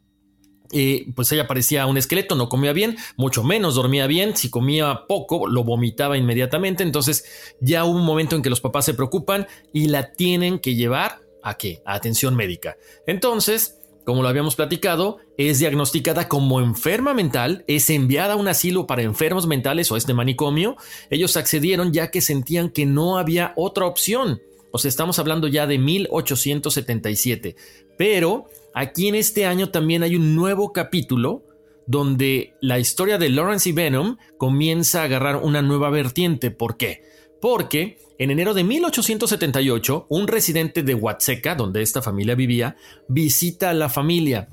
[0.73, 5.05] eh, pues ella parecía un esqueleto, no comía bien, mucho menos dormía bien, si comía
[5.07, 7.25] poco lo vomitaba inmediatamente, entonces
[7.61, 11.21] ya hubo un momento en que los papás se preocupan y la tienen que llevar
[11.43, 11.81] a qué?
[11.87, 12.77] A atención médica.
[13.07, 13.78] Entonces,
[14.09, 19.03] como lo habíamos platicado, es diagnosticada como enferma mental, es enviada a un asilo para
[19.03, 20.77] enfermos mentales o este manicomio.
[21.11, 24.41] Ellos accedieron ya que sentían que no había otra opción.
[24.71, 27.55] O sea, estamos hablando ya de 1877.
[27.99, 31.45] Pero aquí en este año también hay un nuevo capítulo
[31.87, 36.51] donde la historia de Lawrence y Venom comienza a agarrar una nueva vertiente.
[36.51, 37.03] ¿Por qué?
[37.41, 42.77] Porque en enero de 1878, un residente de Huatseca, donde esta familia vivía,
[43.09, 44.49] visita a la familia.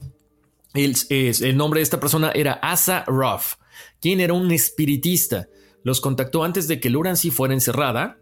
[0.76, 3.56] El, nombre de esta persona era Asa Ruff,
[4.00, 5.48] quien era un espiritista.
[5.84, 8.20] Los contactó antes de que Lurancy fuera encerrada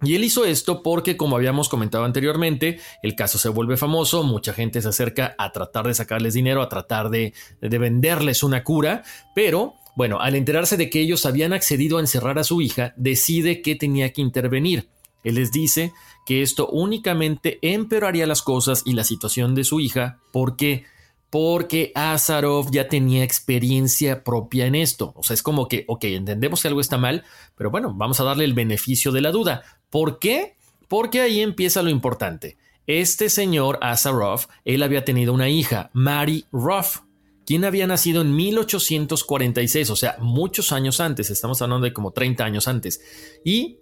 [0.00, 4.52] y él hizo esto porque, como habíamos comentado anteriormente, el caso se vuelve famoso, mucha
[4.52, 9.74] gente se acerca a tratar de sacarles dinero, a tratar de venderles una cura, pero
[9.94, 13.74] bueno, al enterarse de que ellos habían accedido a encerrar a su hija, decide que
[13.74, 14.88] tenía que intervenir.
[15.22, 15.92] Él les dice
[16.26, 20.18] que esto únicamente empeoraría las cosas y la situación de su hija.
[20.32, 20.84] ¿Por qué?
[21.30, 25.12] Porque Azarov ya tenía experiencia propia en esto.
[25.16, 27.24] O sea, es como que, ok, entendemos que algo está mal,
[27.56, 29.62] pero bueno, vamos a darle el beneficio de la duda.
[29.90, 30.56] ¿Por qué?
[30.88, 32.56] Porque ahí empieza lo importante.
[32.86, 37.00] Este señor Azarov, él había tenido una hija, Mary Ruff
[37.46, 42.44] quien había nacido en 1846, o sea, muchos años antes, estamos hablando de como 30
[42.44, 43.00] años antes,
[43.44, 43.78] y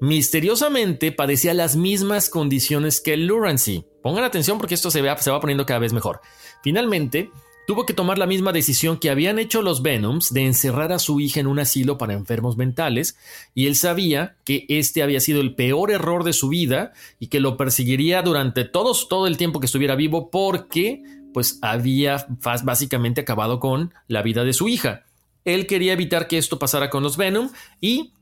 [0.00, 3.84] misteriosamente padecía las mismas condiciones que Lurancy.
[4.02, 6.20] Pongan atención porque esto se, se va poniendo cada vez mejor.
[6.62, 7.30] Finalmente,
[7.68, 11.20] tuvo que tomar la misma decisión que habían hecho los Venoms de encerrar a su
[11.20, 13.18] hija en un asilo para enfermos mentales,
[13.54, 17.40] y él sabía que este había sido el peor error de su vida y que
[17.40, 21.02] lo perseguiría durante todos, todo el tiempo que estuviera vivo porque
[21.32, 22.26] pues había
[22.62, 25.04] básicamente acabado con la vida de su hija.
[25.44, 27.50] Él quería evitar que esto pasara con los Venom
[27.80, 28.12] y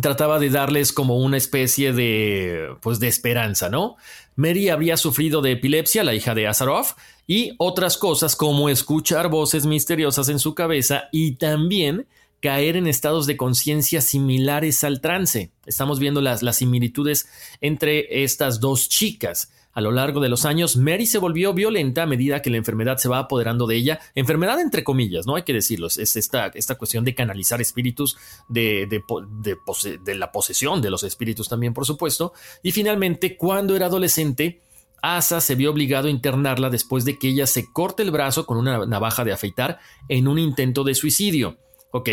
[0.00, 3.96] trataba de darles como una especie de pues de esperanza, ¿no?
[4.36, 6.94] Mary había sufrido de epilepsia, la hija de Azaroff,
[7.26, 12.06] y otras cosas como escuchar voces misteriosas en su cabeza y también
[12.40, 15.52] caer en estados de conciencia similares al trance.
[15.64, 17.26] Estamos viendo las, las similitudes
[17.60, 19.50] entre estas dos chicas.
[19.74, 22.96] A lo largo de los años, Mary se volvió violenta a medida que la enfermedad
[22.96, 24.00] se va apoderando de ella.
[24.14, 25.88] Enfermedad entre comillas, no hay que decirlo.
[25.88, 28.16] Es esta, esta cuestión de canalizar espíritus,
[28.48, 32.32] de, de, la posesión de los espíritus también, por supuesto.
[32.62, 34.60] Y finalmente, cuando era adolescente,
[35.02, 38.58] Asa se vio obligado a internarla después de que ella se corte el brazo con
[38.58, 41.58] una navaja de afeitar en un intento de suicidio.
[41.90, 42.08] ¿Ok?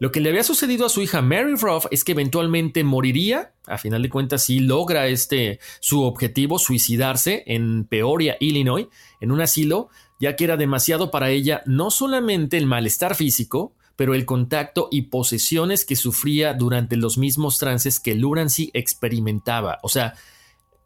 [0.00, 3.78] Lo que le había sucedido a su hija Mary Ruff es que eventualmente moriría, a
[3.78, 8.88] final de cuentas sí logra este su objetivo, suicidarse en Peoria, Illinois,
[9.20, 9.88] en un asilo,
[10.20, 15.02] ya que era demasiado para ella no solamente el malestar físico, pero el contacto y
[15.02, 19.78] posesiones que sufría durante los mismos trances que Lurancy experimentaba.
[19.82, 20.14] O sea,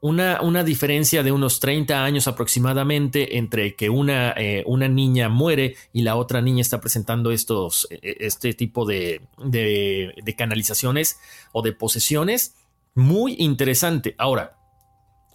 [0.01, 5.77] una, una, diferencia de unos 30 años aproximadamente entre que una, eh, una, niña muere
[5.93, 11.19] y la otra niña está presentando estos, e, e, este tipo de, de, canalizaciones
[11.53, 12.55] o de posesiones.
[12.95, 14.15] Muy interesante.
[14.19, 14.57] Ahora,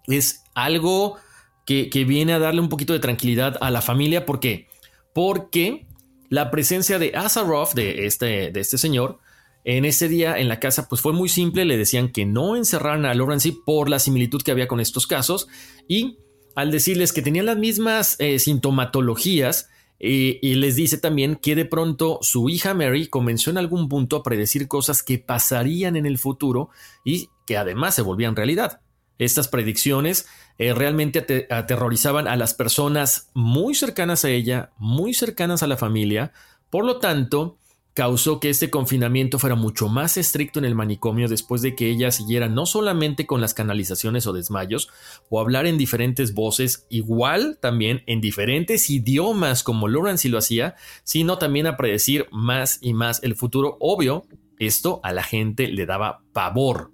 [0.08, 1.18] es algo
[1.66, 4.26] que, que viene a darle un poquito de tranquilidad a la familia.
[4.26, 4.68] ¿Por qué?
[5.14, 5.88] Porque
[6.30, 9.20] la presencia de Azaroth, de este, de este señor,
[9.64, 13.06] en ese día en la casa pues fue muy simple, le decían que no encerraran
[13.06, 15.48] a Lawrence por la similitud que había con estos casos
[15.88, 16.18] y
[16.56, 21.66] al decirles que tenían las mismas eh, sintomatologías eh, y les dice también que de
[21.66, 26.18] pronto su hija Mary comenzó en algún punto a predecir cosas que pasarían en el
[26.18, 26.70] futuro
[27.06, 28.82] y que además se volvían realidad.
[29.18, 35.68] Estas predicciones eh, realmente aterrorizaban a las personas muy cercanas a ella, muy cercanas a
[35.68, 36.34] la familia,
[36.70, 37.58] por lo tanto,
[37.94, 42.12] causó que este confinamiento fuera mucho más estricto en el manicomio después de que ella
[42.12, 44.90] siguiera no solamente con las canalizaciones o desmayos,
[45.30, 51.38] o hablar en diferentes voces, igual también en diferentes idiomas como Lawrence lo hacía, sino
[51.38, 53.78] también a predecir más y más el futuro.
[53.80, 54.26] Obvio,
[54.58, 56.92] esto a la gente le daba pavor.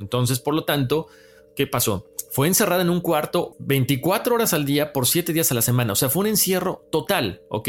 [0.00, 1.06] Entonces, por lo tanto,
[1.54, 2.06] ¿qué pasó?
[2.32, 5.92] Fue encerrada en un cuarto 24 horas al día por 7 días a la semana.
[5.92, 7.68] O sea, fue un encierro total, ¿ok?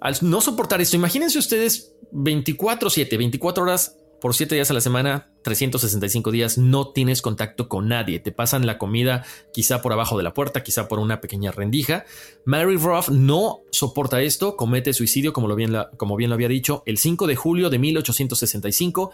[0.00, 5.30] Al no soportar esto, imagínense ustedes 24/7, 24 horas por 7 días a la semana,
[5.42, 8.18] 365 días, no tienes contacto con nadie.
[8.18, 12.04] Te pasan la comida quizá por abajo de la puerta, quizá por una pequeña rendija.
[12.44, 16.82] Mary Ruff no soporta esto, comete suicidio, como, lo bien, como bien lo había dicho,
[16.86, 19.12] el 5 de julio de 1865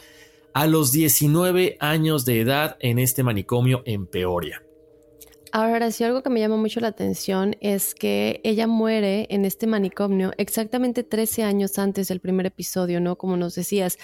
[0.54, 4.62] a los 19 años de edad en este manicomio en Peoria.
[5.52, 9.66] Ahora, sí, algo que me llama mucho la atención es que ella muere en este
[9.66, 13.16] manicomio exactamente 13 años antes del primer episodio, ¿no?
[13.16, 13.98] Como nos decías,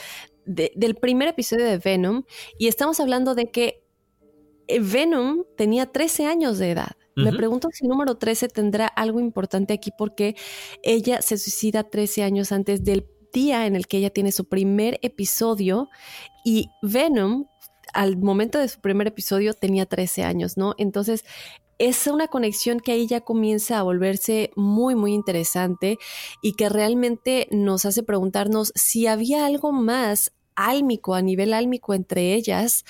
[0.44, 2.24] del primer episodio de Venom.
[2.59, 3.82] Y estamos hablando de que
[4.66, 6.92] eh, Venom tenía 13 años de edad.
[7.16, 10.36] Me pregunto si el número 13 tendrá algo importante aquí porque
[10.84, 15.01] ella se suicida 13 años antes del día en el que ella tiene su primer
[15.03, 15.88] episodio
[16.44, 17.46] y Venom
[17.99, 20.76] al momento de su primer episodio tenía 13 años, ¿no?
[20.78, 21.24] Entonces,
[21.78, 25.99] es una conexión que ahí ya comienza a volverse muy, muy interesante
[26.40, 32.34] y que realmente nos hace preguntarnos si había algo más álmico, a nivel álmico entre
[32.34, 32.84] ellas,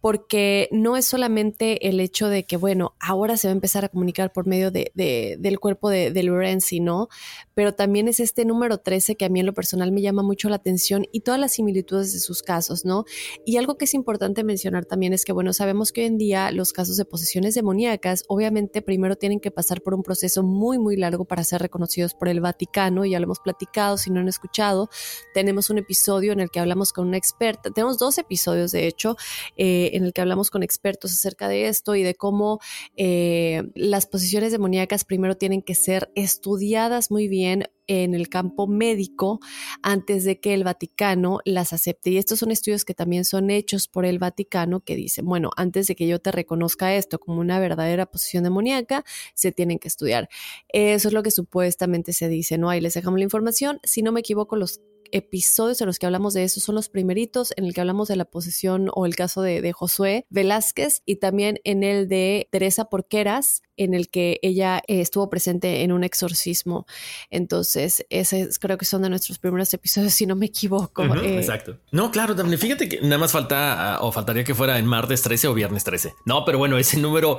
[0.00, 3.88] porque no es solamente el hecho de que, bueno, ahora se va a empezar a
[3.88, 4.92] comunicar por medio de,
[5.38, 7.08] del cuerpo de, de Lorenzi, ¿no?
[7.54, 10.48] Pero también es este número 13 que a mí en lo personal me llama mucho
[10.48, 13.04] la atención y todas las similitudes de sus casos, ¿no?
[13.44, 16.50] Y algo que es importante mencionar también es que, bueno, sabemos que hoy en día
[16.52, 20.96] los casos de posesiones demoníacas, obviamente primero tienen que pasar por un proceso muy, muy
[20.96, 24.88] largo para ser reconocidos por el Vaticano, ya lo hemos platicado, si no han escuchado,
[25.34, 29.16] tenemos un episodio en el que hablamos con una experta, tenemos dos episodios de hecho,
[29.56, 32.60] eh, en el que hablamos con expertos acerca de esto y de cómo
[32.96, 39.40] eh, las posiciones demoníacas primero tienen que ser estudiadas muy bien en el campo médico
[39.82, 42.10] antes de que el Vaticano las acepte.
[42.10, 45.88] Y estos son estudios que también son hechos por el Vaticano que dicen, bueno, antes
[45.88, 50.28] de que yo te reconozca esto como una verdadera posición demoníaca, se tienen que estudiar.
[50.68, 52.70] Eso es lo que supuestamente se dice, ¿no?
[52.70, 53.80] Ahí les dejamos la información.
[53.82, 54.80] Si no me equivoco, los
[55.12, 58.16] episodios en los que hablamos de eso son los primeritos, en el que hablamos de
[58.16, 62.86] la posesión o el caso de, de Josué Velázquez y también en el de Teresa
[62.86, 66.86] Porqueras, en el que ella eh, estuvo presente en un exorcismo.
[67.30, 71.02] Entonces, ese creo que son de nuestros primeros episodios, si no me equivoco.
[71.02, 71.38] Eh.
[71.38, 71.78] exacto.
[71.90, 75.22] No, claro, también fíjate que nada más falta ah, o faltaría que fuera en martes
[75.22, 76.14] 13 o viernes 13.
[76.26, 77.38] No, pero bueno, ese número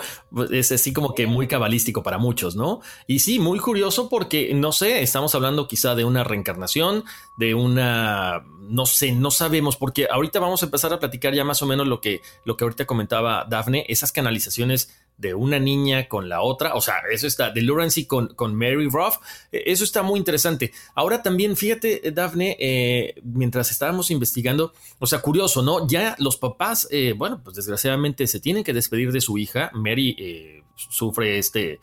[0.50, 2.82] es así como que muy cabalístico para muchos, ¿no?
[3.06, 7.04] Y sí, muy curioso porque, no sé, estamos hablando quizá de una reencarnación,
[7.38, 11.62] de una, no sé, no sabemos, porque ahorita vamos a empezar a platicar ya más
[11.62, 16.30] o menos lo que, lo que ahorita comentaba Dafne, esas canalizaciones de una niña con
[16.30, 16.74] la otra.
[16.74, 19.18] O sea, eso está, de Lurancy con, con Mary Ruff.
[19.51, 20.72] E, eso está muy interesante.
[20.95, 25.88] Ahora también, fíjate, Daphne, eh, mientras estábamos investigando, o sea, curioso, ¿no?
[25.88, 29.72] Ya los papás, eh, bueno, pues desgraciadamente se tienen que despedir de su hija.
[29.74, 31.80] Mary eh, sufre este,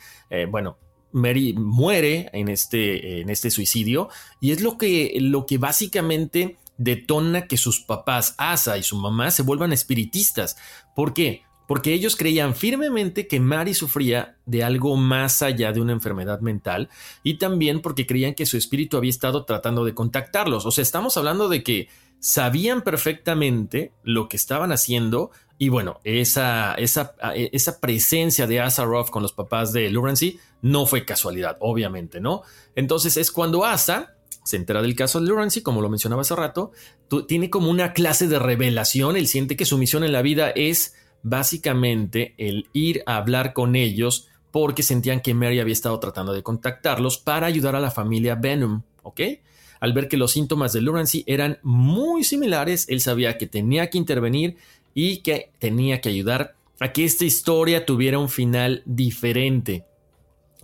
[0.51, 0.79] bueno,
[1.13, 4.09] Mary muere en este, en este suicidio
[4.41, 9.31] y es lo que, lo que básicamente detona que sus papás, Asa y su mamá,
[9.31, 10.57] se vuelvan espiritistas.
[10.95, 11.43] ¿Por qué?
[11.69, 16.89] Porque ellos creían firmemente que Mary sufría de algo más allá de una enfermedad mental
[17.23, 20.65] y también porque creían que su espíritu había estado tratando de contactarlos.
[20.65, 21.89] O sea, estamos hablando de que
[22.21, 29.23] sabían perfectamente lo que estaban haciendo y bueno, esa, esa, esa presencia de Asa con
[29.23, 32.45] los papás de Lurancy no fue casualidad, obviamente, ¿no?
[32.77, 36.73] Entonces es cuando Asa se entera del caso de Lurancy, como lo mencionaba hace rato,
[37.27, 40.95] tiene como una clase de revelación, él siente que su misión en la vida es
[41.23, 46.43] básicamente el ir a hablar con ellos porque sentían que Mary había estado tratando de
[46.43, 49.21] contactarlos para ayudar a la familia Venom, ¿ok?
[49.81, 53.99] Al ver que los síntomas de Lurancy eran muy similares, él sabía que tenía que
[53.99, 54.57] intervenir
[54.95, 59.85] y que tenía que ayudar a que esta historia tuviera un final diferente.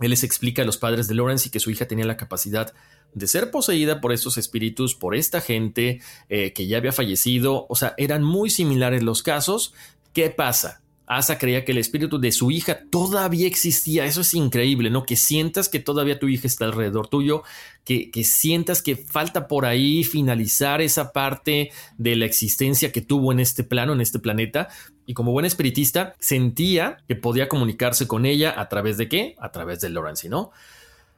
[0.01, 2.73] Él les explica a los padres de Lurancy que su hija tenía la capacidad
[3.13, 7.65] de ser poseída por estos espíritus, por esta gente eh, que ya había fallecido.
[7.69, 9.73] O sea, eran muy similares los casos,
[10.15, 10.81] ¿Qué pasa?
[11.07, 14.05] Asa creía que el espíritu de su hija todavía existía.
[14.05, 15.03] Eso es increíble, ¿no?
[15.03, 17.43] Que sientas que todavía tu hija está alrededor tuyo,
[17.83, 23.33] que, que, sientas que falta por ahí finalizar esa parte de la existencia que tuvo
[23.33, 24.69] en este plano, en este planeta.
[25.05, 29.35] Y como buen espiritista, sentía que podía comunicarse con ella a través de qué?
[29.41, 30.51] A través de Lawrence, ¿no?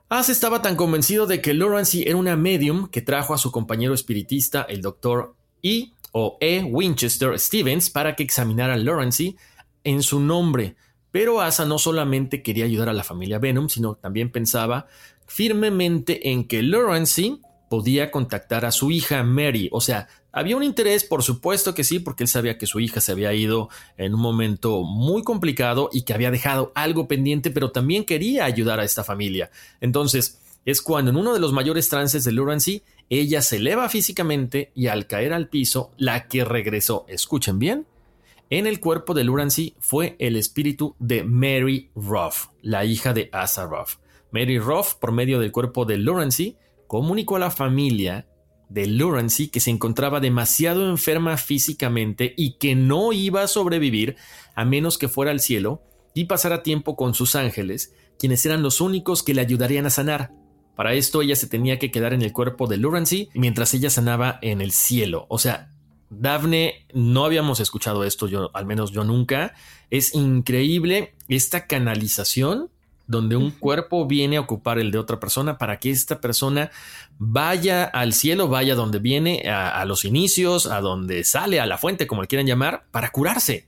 [0.10, 3.94] Asa estaba tan convencido de que Lawrence era una medium que trajo a su compañero
[3.94, 6.64] espiritista, el doctor E o E.
[6.64, 9.36] Winchester Stevens para que examinara a Lawrence
[9.84, 10.76] en su nombre.
[11.12, 14.88] Pero Asa no solamente quería ayudar a la familia Venom, sino también pensaba
[15.26, 17.38] firmemente en que Lawrence
[17.70, 19.70] podía contactar a su hija Mary.
[19.72, 23.02] O sea, había un interés, por supuesto que sí, porque él sabía que su hija
[23.02, 27.72] se había ido en un momento muy complicado y que había dejado algo pendiente, pero
[27.72, 29.50] también quería ayudar a esta familia.
[29.82, 34.72] Entonces, es cuando en uno de los mayores trances de Lawrence ella se eleva físicamente
[34.76, 37.88] y al caer al piso, la que regresó, escuchen bien,
[38.50, 43.66] en el cuerpo de Lurancy fue el espíritu de Mary Ruff, la hija de Asa
[43.66, 43.98] Ruff.
[44.32, 48.28] Mary Ruff, por medio del cuerpo de Lurancy, comunicó a la familia
[48.70, 54.16] de Lurancy que se encontraba demasiado enferma físicamente y que no iba a sobrevivir
[54.56, 55.82] a menos que fuera al cielo
[56.14, 60.32] y pasara tiempo con sus ángeles, quienes eran los únicos que le ayudarían a sanar.
[60.78, 64.38] Para esto ella se tenía que quedar en el cuerpo de Lurancy mientras ella sanaba
[64.44, 65.26] en el cielo.
[65.28, 65.72] O sea,
[66.12, 69.56] Daphne, no habíamos escuchado esto, yo, al menos yo nunca.
[69.90, 72.70] Es increíble esta canalización
[73.08, 76.70] donde un cuerpo viene a ocupar el de otra persona para que esta persona
[77.18, 81.80] vaya al cielo, vaya donde viene, a, a los inicios, a donde sale, a la
[81.80, 83.66] fuente, como le quieran llamar, para curarse.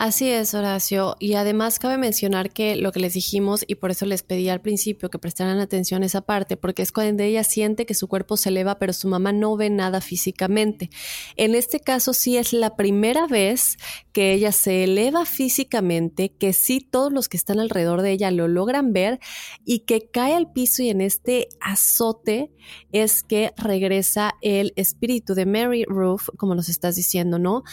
[0.00, 1.14] Así es, Horacio.
[1.18, 4.62] Y además cabe mencionar que lo que les dijimos, y por eso les pedí al
[4.62, 8.38] principio que prestaran atención a esa parte, porque es cuando ella siente que su cuerpo
[8.38, 10.88] se eleva, pero su mamá no ve nada físicamente.
[11.36, 13.76] En este caso sí es la primera vez
[14.14, 18.48] que ella se eleva físicamente, que sí todos los que están alrededor de ella lo
[18.48, 19.20] logran ver
[19.66, 22.50] y que cae al piso y en este azote
[22.90, 27.64] es que regresa el espíritu de Mary Ruth, como nos estás diciendo, ¿no?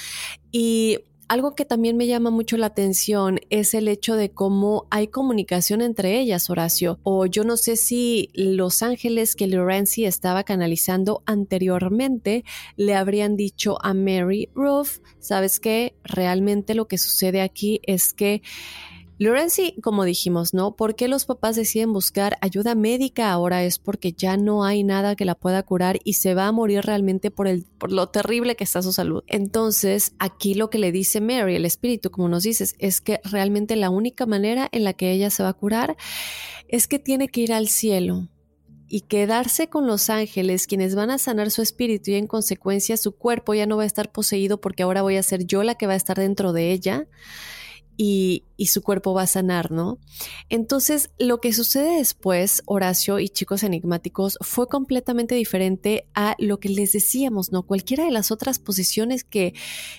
[0.51, 5.07] Y algo que también me llama mucho la atención es el hecho de cómo hay
[5.07, 6.99] comunicación entre ellas, Horacio.
[7.03, 13.77] O yo no sé si los ángeles que Lorenzi estaba canalizando anteriormente le habrían dicho
[13.83, 15.95] a Mary Ruth, ¿sabes qué?
[16.03, 18.41] Realmente lo que sucede aquí es que
[19.19, 20.75] Lorenzi, como dijimos, ¿no?
[20.75, 23.63] ¿Por qué los papás deciden buscar ayuda médica ahora?
[23.63, 26.83] Es porque ya no hay nada que la pueda curar y se va a morir
[26.83, 29.23] realmente por, el, por lo terrible que está su salud.
[29.25, 33.75] Entonces, aquí lo que le dice Mary, el espíritu, como nos dices, es que realmente
[33.75, 35.97] la única manera en la que ella se va a curar
[36.67, 38.27] es que tiene que ir al cielo
[38.87, 43.13] y quedarse con los ángeles, quienes van a sanar su espíritu y en consecuencia su
[43.13, 45.87] cuerpo ya no va a estar poseído porque ahora voy a ser yo la que
[45.87, 47.07] va a estar dentro de ella
[47.97, 49.97] y, su cuerpo va a sanar, ¿no?
[50.49, 56.69] Entonces, lo que sucede después, Horacio y chicos enigmáticos, fue completamente diferente a lo que
[56.69, 57.63] les decíamos, ¿no?
[57.63, 59.53] Cualquiera de las otras posiciones que,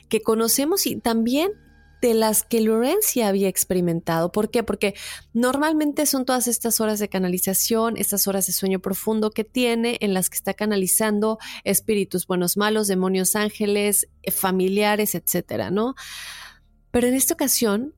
[0.08, 1.50] que conocemos y también
[2.00, 4.30] de las que Lorencia había experimentado.
[4.30, 4.62] ¿Por qué?
[4.62, 4.94] Porque
[5.32, 10.14] normalmente son todas estas horas de canalización, estas horas de sueño profundo que tiene, en
[10.14, 15.94] las que está canalizando espíritus buenos, malos, demonios, ángeles, eh, familiares, etcétera, ¿no?
[16.90, 17.94] Pero en esta ocasión,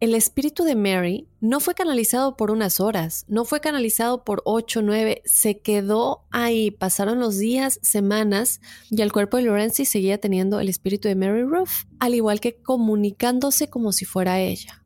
[0.00, 4.82] el espíritu de Mary no fue canalizado por unas horas, no fue canalizado por ocho,
[4.82, 8.60] nueve, se quedó ahí, pasaron los días, semanas,
[8.90, 12.60] y el cuerpo de Lorenzi seguía teniendo el espíritu de Mary Ruth, al igual que
[12.60, 14.84] comunicándose como si fuera ella.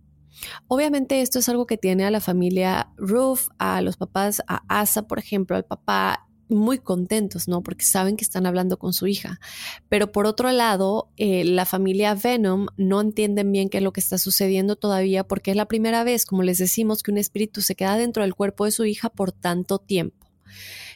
[0.68, 5.08] Obviamente esto es algo que tiene a la familia Ruth, a los papás, a Asa,
[5.08, 7.62] por ejemplo, al papá muy contentos, ¿no?
[7.62, 9.40] Porque saben que están hablando con su hija.
[9.88, 14.00] Pero por otro lado, eh, la familia Venom no entienden bien qué es lo que
[14.00, 17.74] está sucediendo todavía porque es la primera vez, como les decimos, que un espíritu se
[17.74, 20.26] queda dentro del cuerpo de su hija por tanto tiempo,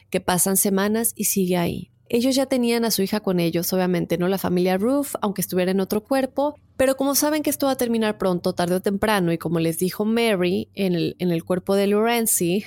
[0.09, 1.89] que pasan semanas y sigue ahí.
[2.09, 4.27] Ellos ya tenían a su hija con ellos, obviamente, ¿no?
[4.27, 7.77] La familia Ruth, aunque estuviera en otro cuerpo, pero como saben que esto va a
[7.77, 11.75] terminar pronto, tarde o temprano, y como les dijo Mary en el, en el cuerpo
[11.75, 12.65] de Lorenzi,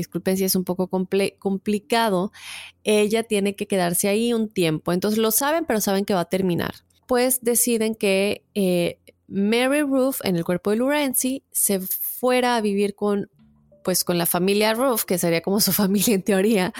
[0.00, 2.32] disculpen si es un poco complicado,
[2.84, 4.92] ella tiene que quedarse ahí un tiempo.
[4.92, 6.74] Entonces lo saben, pero saben que va a terminar.
[7.06, 12.94] Pues deciden que eh, Mary Ruth, en el cuerpo de Lorenzi, se fuera a vivir
[12.94, 13.30] con,
[13.84, 16.72] pues, con la familia Ruth, que sería como su familia en teoría,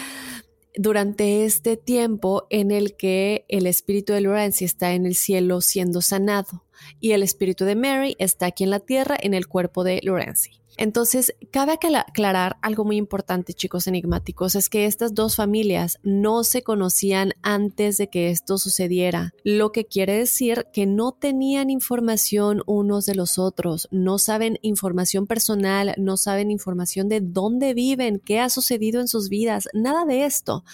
[0.77, 6.03] durante este tiempo en el que el espíritu de Lorenzi está en el cielo siendo
[6.03, 6.65] sanado
[7.01, 10.61] y el espíritu de Mary está aquí en la tierra en el cuerpo de Lorenzi.
[10.77, 16.63] Entonces, cabe aclarar algo muy importante, chicos enigmáticos, es que estas dos familias no se
[16.63, 23.07] conocían antes de que esto sucediera, lo que quiere decir que no tenían información unos
[23.07, 28.51] de los otros, no saben información personal, no saben información de dónde viven, qué ha
[28.51, 30.65] sucedido en sus vidas, nada de esto.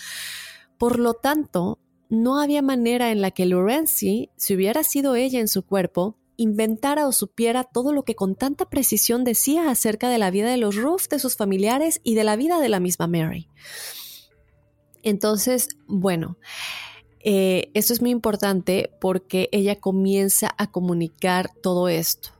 [0.78, 1.78] Por lo tanto,
[2.08, 7.06] no había manera en la que Lorenzi, si hubiera sido ella en su cuerpo, inventara
[7.06, 10.76] o supiera todo lo que con tanta precisión decía acerca de la vida de los
[10.76, 13.48] Ruff, de sus familiares y de la vida de la misma Mary.
[15.02, 16.36] Entonces, bueno,
[17.20, 22.30] eh, esto es muy importante porque ella comienza a comunicar todo esto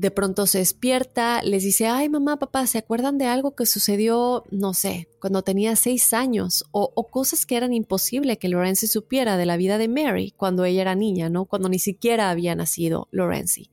[0.00, 4.44] de pronto se despierta, les dice, ay mamá, papá, ¿se acuerdan de algo que sucedió,
[4.50, 6.64] no sé, cuando tenía seis años?
[6.72, 10.80] O, cosas que eran imposible que Lorenzi supiera de la vida de Mary cuando ella
[10.80, 11.44] era niña, ¿no?
[11.44, 13.70] Cuando ni siquiera había nacido Lorenzi.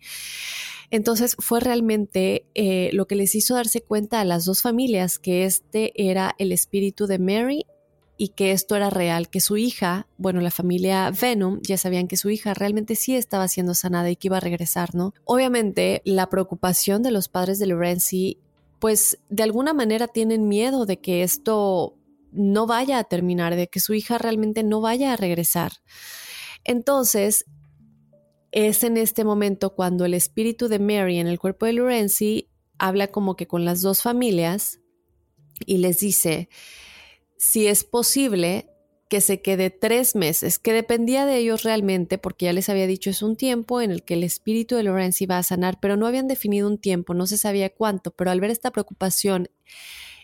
[0.92, 5.46] Entonces fue realmente eh, lo que les hizo darse cuenta a las dos familias que
[5.46, 7.66] este era el espíritu de Mary
[8.18, 12.18] y que esto era real, que su hija, bueno, la familia Venom ya sabían que
[12.18, 15.14] su hija realmente sí estaba siendo sanada y que iba a regresar, ¿no?
[15.24, 18.40] Obviamente la preocupación de los padres de Lorenzi,
[18.80, 21.96] pues de alguna manera tienen miedo de que esto
[22.32, 25.74] no vaya a terminar, de que su hija realmente no vaya a regresar.
[26.64, 27.46] Entonces,
[28.52, 32.50] es en este momento cuando el espíritu de Mary en el cuerpo de Lorenzi
[32.80, 34.80] habla como que con las dos familias
[35.66, 36.50] y les dice,
[37.38, 38.70] si es posible
[39.10, 43.10] que se quede tres meses, que dependía de ellos realmente, porque ya les había dicho
[43.10, 46.08] es un tiempo en el que el espíritu de Lorenz iba a sanar, pero no
[46.08, 49.50] habían definido un tiempo, no se sabía cuánto, pero al ver esta preocupación,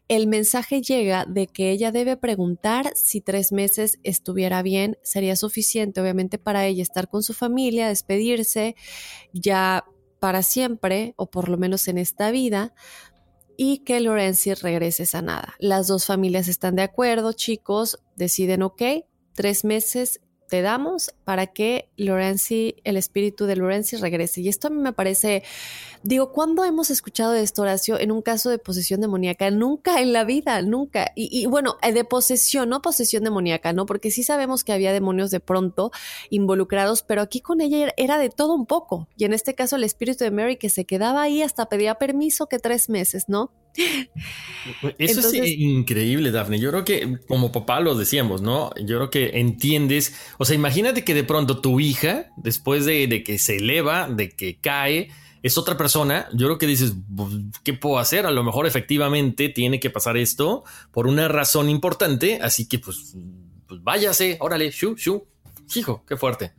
[0.09, 6.01] el mensaje llega de que ella debe preguntar si tres meses estuviera bien, sería suficiente
[6.01, 8.75] obviamente para ella estar con su familia, despedirse
[9.31, 9.85] ya
[10.19, 12.73] para siempre, o por lo menos en esta vida,
[13.57, 15.55] y que Lorenzi regrese sanada.
[15.59, 18.81] Las dos familias están de acuerdo, chicos, deciden, ok,
[19.33, 20.21] tres meses
[20.53, 24.39] te damos para que Lorenzi, el espíritu de Lorenzi regrese.
[24.41, 25.41] Y esto a mí me parece,
[26.03, 29.49] digo, ¿cuándo hemos escuchado de esto, Horacio, en un caso de posesión demoníaca?
[29.49, 31.11] Nunca en la vida, nunca.
[31.15, 33.87] Y, bueno, eh, de posesión, no posesión demoníaca, ¿no?
[33.87, 35.89] Porque sí sabemos que había demonios de pronto
[36.29, 39.07] involucrados, pero aquí con ella era de todo un poco.
[39.17, 42.45] Y en este caso el espíritu de Mary que se quedaba ahí hasta pedía permiso
[42.45, 43.49] que tres meses, ¿no?
[44.97, 46.59] Eso es increíble, Daphne.
[46.59, 48.71] Yo creo que como papá lo decíamos, ¿no?
[48.75, 53.39] Yo creo que entiendes, o sea, imagínate que de pronto tu hija, después de, que
[53.39, 55.09] se eleva, de que cae,
[55.41, 58.25] es otra persona, yo creo que dices, pues, ¿qué puedo hacer?
[58.25, 63.15] A lo mejor efectivamente tiene que pasar esto por una razón importante, así que pues,
[63.67, 65.27] pues váyase, órale, shu, shu,
[65.75, 66.53] hijo, qué fuerte.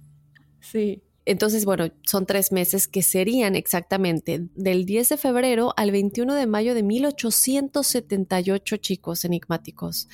[0.60, 6.34] Sí, entonces, bueno, son tres meses que serían exactamente del 10 de febrero al 21
[6.34, 10.08] de mayo de 1878 chicos enigmáticos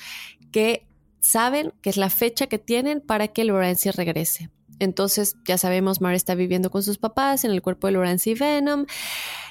[0.51, 0.85] que
[1.19, 4.49] saben que es la fecha que tienen para que Lorenzi regrese.
[4.79, 8.87] Entonces, ya sabemos, Mara está viviendo con sus papás en el cuerpo de Lorenzi Venom.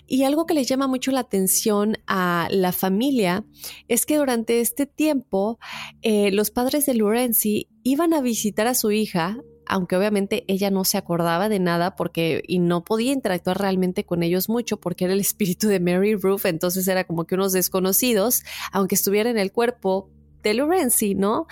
[0.09, 3.45] Y algo que les llama mucho la atención a la familia
[3.87, 5.61] es que durante este tiempo
[6.03, 9.39] eh, los padres de Lorenzi iban a visitar a su hija
[9.71, 14.25] aunque obviamente ella no se acordaba de nada porque y no podía interactuar realmente con
[14.25, 18.43] ellos mucho porque era el espíritu de Mary Ruth, entonces era como que unos desconocidos,
[18.73, 20.11] aunque estuviera en el cuerpo
[20.43, 21.47] de Lorenzi, ¿no?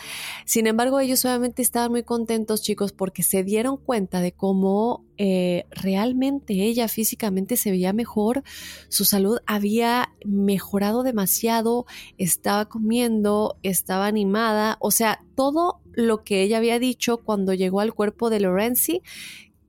[0.45, 5.66] Sin embargo, ellos obviamente estaban muy contentos, chicos, porque se dieron cuenta de cómo eh,
[5.70, 8.43] realmente ella físicamente se veía mejor,
[8.89, 11.86] su salud había mejorado demasiado,
[12.18, 17.95] estaba comiendo, estaba animada, o sea, todo lo que ella había dicho cuando llegó al
[17.95, 19.03] cuerpo de Lorenzi,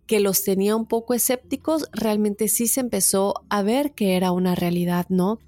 [0.05, 4.55] que los tenía un poco escépticos, realmente sí se empezó a ver que era una
[4.55, 5.39] realidad, ¿no?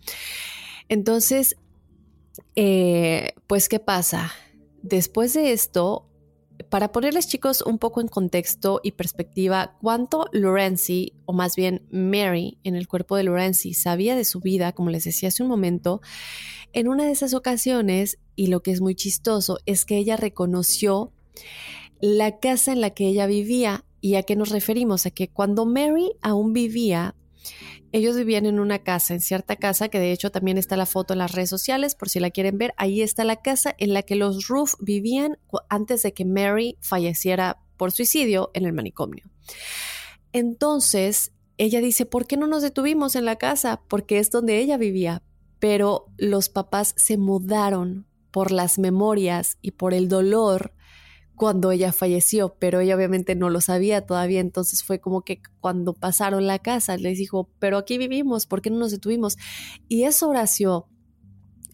[0.88, 1.55] Entonces,
[2.55, 4.32] eh, pues, ¿qué pasa?
[4.82, 6.07] Después de esto,
[6.69, 12.57] para ponerles chicos un poco en contexto y perspectiva, cuánto Lorenzi, o más bien Mary,
[12.63, 16.01] en el cuerpo de Lorenzi, sabía de su vida, como les decía hace un momento,
[16.73, 21.11] en una de esas ocasiones, y lo que es muy chistoso, es que ella reconoció
[21.99, 23.86] la casa en la que ella vivía.
[23.99, 25.05] ¿Y a qué nos referimos?
[25.05, 27.15] A que cuando Mary aún vivía
[27.91, 31.13] ellos vivían en una casa, en cierta casa, que de hecho también está la foto
[31.13, 32.73] en las redes sociales, por si la quieren ver.
[32.77, 35.37] Ahí está la casa en la que los Roof vivían
[35.69, 39.25] antes de que Mary falleciera por suicidio en el manicomio.
[40.31, 43.81] Entonces, ella dice, ¿por qué no nos detuvimos en la casa?
[43.87, 45.21] Porque es donde ella vivía.
[45.59, 50.73] Pero los papás se mudaron por las memorias y por el dolor
[51.41, 55.93] cuando ella falleció, pero ella obviamente no lo sabía todavía, entonces fue como que cuando
[55.93, 59.37] pasaron la casa les dijo, pero aquí vivimos, ¿por qué no nos detuvimos?
[59.87, 60.83] Y esa oración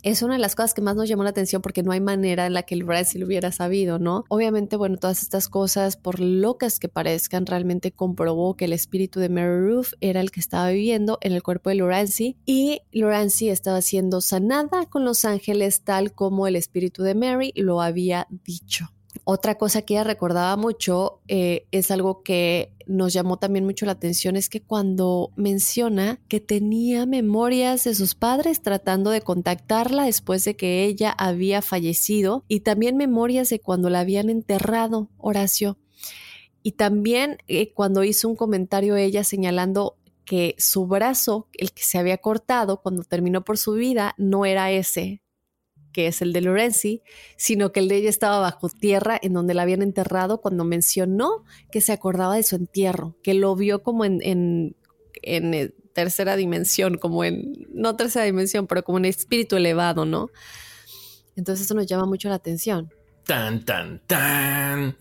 [0.03, 2.45] es una de las cosas que más nos llamó la atención porque no hay manera
[2.45, 4.24] en la que el Lorenzi lo hubiera sabido, ¿no?
[4.30, 9.28] Obviamente, bueno, todas estas cosas, por locas que parezcan, realmente comprobó que el espíritu de
[9.28, 13.82] Mary Ruth era el que estaba viviendo en el cuerpo de Lorenzi y Lorenzi estaba
[13.82, 18.93] siendo sanada con los ángeles tal como el espíritu de Mary lo había dicho.
[19.24, 23.93] Otra cosa que ella recordaba mucho eh, es algo que nos llamó también mucho la
[23.93, 30.45] atención, es que cuando menciona que tenía memorias de sus padres tratando de contactarla después
[30.45, 35.78] de que ella había fallecido y también memorias de cuando la habían enterrado, Horacio.
[36.63, 41.97] Y también eh, cuando hizo un comentario ella señalando que su brazo, el que se
[41.97, 45.22] había cortado cuando terminó por su vida, no era ese,
[45.92, 47.02] que es el de Lorenzi,
[47.38, 51.44] sino que el de ella estaba bajo tierra en donde la habían enterrado cuando mencionó
[51.72, 54.76] que se acordaba de su entierro, que lo vio como en, en,
[55.24, 60.30] eh, tercera dimensión, como en, no tercera dimensión, pero como en espíritu elevado, ¿no?
[61.36, 62.92] Entonces eso nos llama mucho la atención.
[63.28, 64.96] Tan, tan, tan.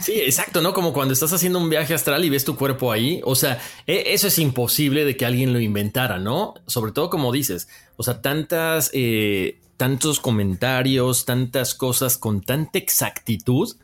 [0.00, 0.72] Sí, exacto, ¿no?
[0.72, 3.20] Como cuando estás haciendo un viaje astral y ves tu cuerpo ahí.
[3.24, 6.54] O sea, e, eso es imposible de que alguien lo inventara, ¿no?
[6.66, 13.76] Sobre todo como dices, o sea, tantas eh, tantos comentarios, tantas cosas con tanta exactitud,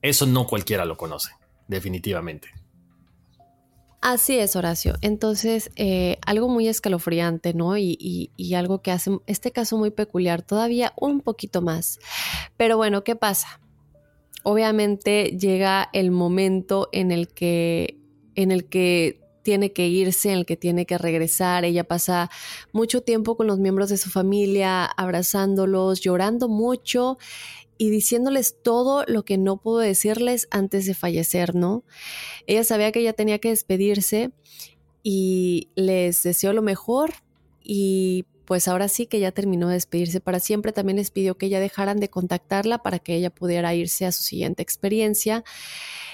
[0.00, 1.32] eso no cualquiera lo conoce,
[1.68, 2.48] definitivamente.
[4.02, 4.96] Así es, Horacio.
[5.00, 7.78] Entonces, eh, algo muy escalofriante, ¿no?
[7.78, 7.96] Y,
[8.36, 12.00] y, algo que hace este caso muy peculiar, todavía un poquito más.
[12.56, 13.60] Pero bueno, ¿qué pasa?
[14.42, 18.00] Obviamente llega el momento en el que,
[18.34, 21.64] en el que tiene que irse, en el que tiene que regresar.
[21.64, 22.28] Ella pasa
[22.72, 27.18] mucho tiempo con los miembros de su familia, abrazándolos, llorando mucho
[27.78, 31.84] y diciéndoles todo lo que no pudo decirles antes de fallecer, ¿no?
[32.46, 34.30] Ella sabía que ella tenía que despedirse
[35.02, 37.12] y les deseó lo mejor
[37.62, 40.72] y pues ahora sí que ya terminó de despedirse para siempre.
[40.72, 44.22] También les pidió que ella dejaran de contactarla para que ella pudiera irse a su
[44.22, 45.44] siguiente experiencia.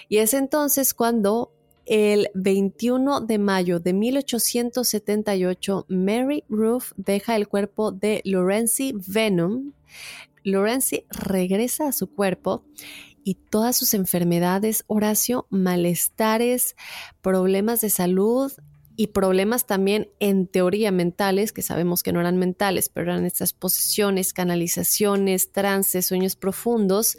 [0.08, 1.52] Y es entonces cuando
[1.84, 9.72] el 21 de mayo de 1878, Mary Ruth deja el cuerpo de Lorenzi Venom.
[10.44, 12.64] Lorenzi regresa a su cuerpo
[13.24, 16.76] y todas sus enfermedades, Horacio, malestares,
[17.20, 18.52] problemas de salud
[18.96, 23.52] y problemas también en teoría mentales, que sabemos que no eran mentales, pero eran estas
[23.52, 27.16] posesiones, canalizaciones, trances, sueños profundos,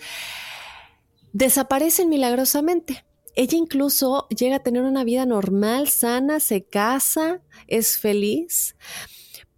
[1.32, 3.05] desaparecen milagrosamente.
[3.36, 8.76] Ella incluso llega a tener una vida normal, sana, se casa, es feliz.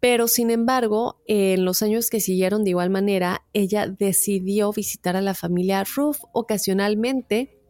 [0.01, 5.21] Pero sin embargo, en los años que siguieron de igual manera, ella decidió visitar a
[5.21, 7.61] la familia Ruth ocasionalmente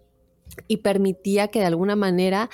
[0.70, 2.50] y permitía que de alguna manera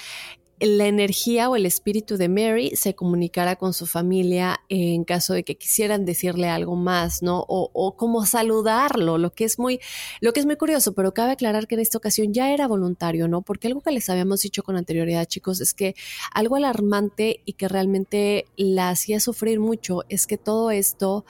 [0.59, 5.43] la energía o el espíritu de Mary se comunicara con su familia en caso de
[5.43, 7.45] que quisieran decirle algo más, ¿no?
[7.47, 9.79] O, o, como saludarlo, lo que es muy,
[10.19, 13.27] lo que es muy curioso, pero cabe aclarar que en esta ocasión ya era voluntario,
[13.27, 13.43] ¿no?
[13.43, 15.95] Porque algo que les habíamos dicho con anterioridad, chicos, es que
[16.33, 21.25] algo alarmante y que realmente la hacía sufrir mucho es que todo esto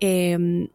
[0.00, 0.68] eh,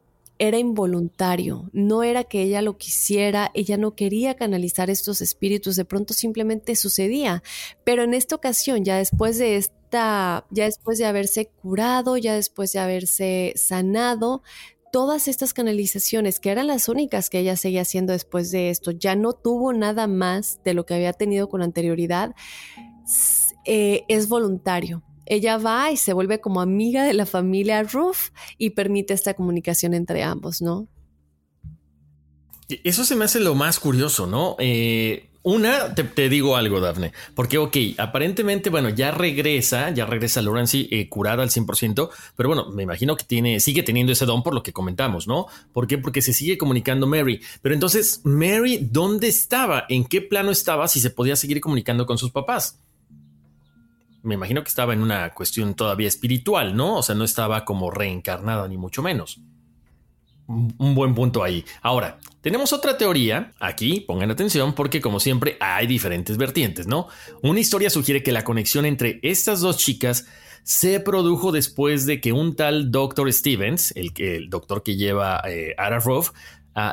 [0.47, 5.85] era involuntario, no era que ella lo quisiera, ella no quería canalizar estos espíritus, de
[5.85, 7.43] pronto simplemente sucedía.
[7.85, 12.73] Pero en esta ocasión, ya después de esta, ya después de haberse curado, ya después
[12.73, 14.43] de haberse sanado,
[14.91, 19.15] todas estas canalizaciones, que eran las únicas que ella seguía haciendo después de esto, ya
[19.15, 22.35] no tuvo nada más de lo que había tenido con anterioridad,
[23.63, 28.71] eh, es voluntario ella va y se vuelve como amiga de la familia Ruff y
[28.71, 30.87] permite esta comunicación entre ambos, ¿no?
[32.83, 34.55] Eso se me hace lo más curioso, ¿no?
[34.59, 40.87] Eh, una, te, digo algo, Dafne, porque, ok, aparentemente, bueno, ya regresa, ya regresa Laurency
[40.89, 44.53] eh, curada al 100%, pero bueno, me imagino que tiene, sigue teniendo ese don por
[44.53, 45.47] lo que comentamos, ¿no?
[45.73, 45.97] ¿Por qué?
[45.97, 47.41] Porque se sigue comunicando Mary.
[47.61, 49.85] Pero entonces, Mary, ¿dónde estaba?
[49.89, 52.79] ¿En qué plano estaba si se podía seguir comunicando con sus papás?
[54.23, 56.97] Me imagino que estaba en una cuestión todavía espiritual, ¿no?
[56.97, 59.39] O sea, no estaba como reencarnada ni mucho menos.
[60.47, 61.63] Un buen punto ahí.
[61.81, 67.07] Ahora, tenemos otra teoría, aquí pongan atención porque como siempre hay diferentes vertientes, ¿no?
[67.41, 70.25] Una historia sugiere que la conexión entre estas dos chicas
[70.63, 73.31] se produjo después de que un tal Dr.
[73.31, 76.31] Stevens, el, el doctor que lleva eh, Ararov,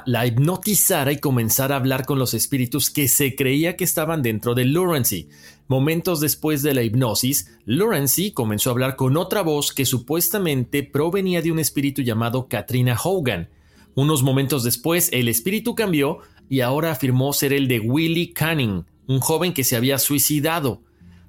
[0.04, 4.54] la hipnotizara y comenzara a hablar con los espíritus que se creía que estaban dentro
[4.54, 5.28] de Lurency.
[5.70, 11.42] Momentos después de la hipnosis, Lurency comenzó a hablar con otra voz que supuestamente provenía
[11.42, 13.50] de un espíritu llamado Katrina Hogan.
[13.94, 16.18] Unos momentos después, el espíritu cambió
[16.48, 20.82] y ahora afirmó ser el de Willie Canning, un joven que se había suicidado.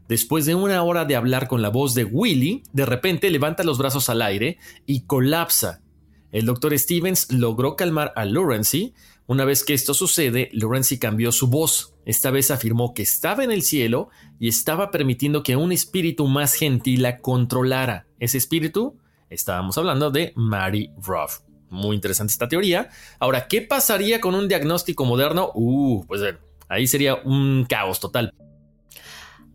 [0.08, 3.78] Después de una hora de hablar con la voz de Willie, de repente levanta los
[3.78, 5.84] brazos al aire y colapsa,
[6.32, 8.94] el doctor Stevens logró calmar a Lurency.
[9.32, 11.96] Una vez que esto sucede, Lurency cambió su voz.
[12.06, 14.10] Esta vez afirmó que estaba en el cielo
[14.42, 18.08] y estaba permitiendo que un espíritu más gentil la controlara.
[18.20, 18.98] Ese espíritu,
[19.30, 21.40] estábamos hablando de Mary Ruff.
[21.70, 22.90] Muy interesante esta teoría.
[23.22, 25.52] Ahora, ¿qué pasaría con un diagnóstico moderno?
[25.56, 26.22] Uh, pues
[26.68, 28.34] ahí sería un caos total.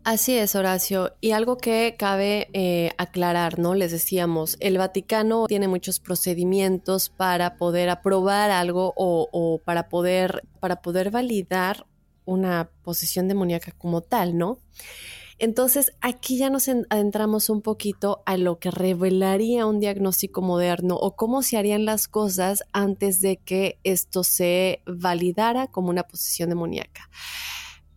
[0.07, 1.17] Así es, Horacio.
[1.19, 3.75] Y algo que cabe eh, aclarar, ¿no?
[3.75, 10.81] Les decíamos, el Vaticano tiene muchos procedimientos para poder aprobar algo o, para, poder, para
[10.81, 11.85] poder validar
[12.23, 14.59] una posesión demoníaca como tal, ¿no?
[15.39, 21.17] Entonces, aquí ya nos adentramos un poquito a lo que revelaría un diagnóstico moderno o
[21.17, 27.09] cómo se harían las cosas antes de que esto se validara como una posesión demoníaca.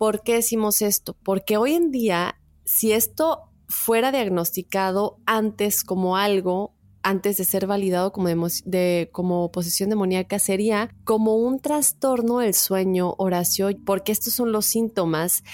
[0.01, 1.14] ¿Por qué decimos esto?
[1.22, 6.72] Porque hoy en día, si esto fuera diagnosticado antes como algo,
[7.03, 8.28] antes de ser validado como,
[8.64, 14.64] de, como posesión demoníaca, sería como un trastorno del sueño, Horacio, porque estos son los
[14.64, 15.44] síntomas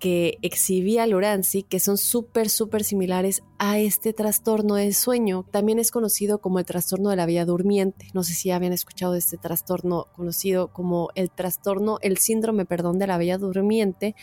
[0.00, 5.44] que exhibía Lorenzi, que son súper, súper similares a este trastorno del sueño.
[5.50, 8.08] También es conocido como el trastorno de la vía durmiente.
[8.14, 13.06] No sé si habían escuchado este trastorno conocido como el trastorno, el síndrome, perdón, de
[13.06, 14.16] la vía durmiente.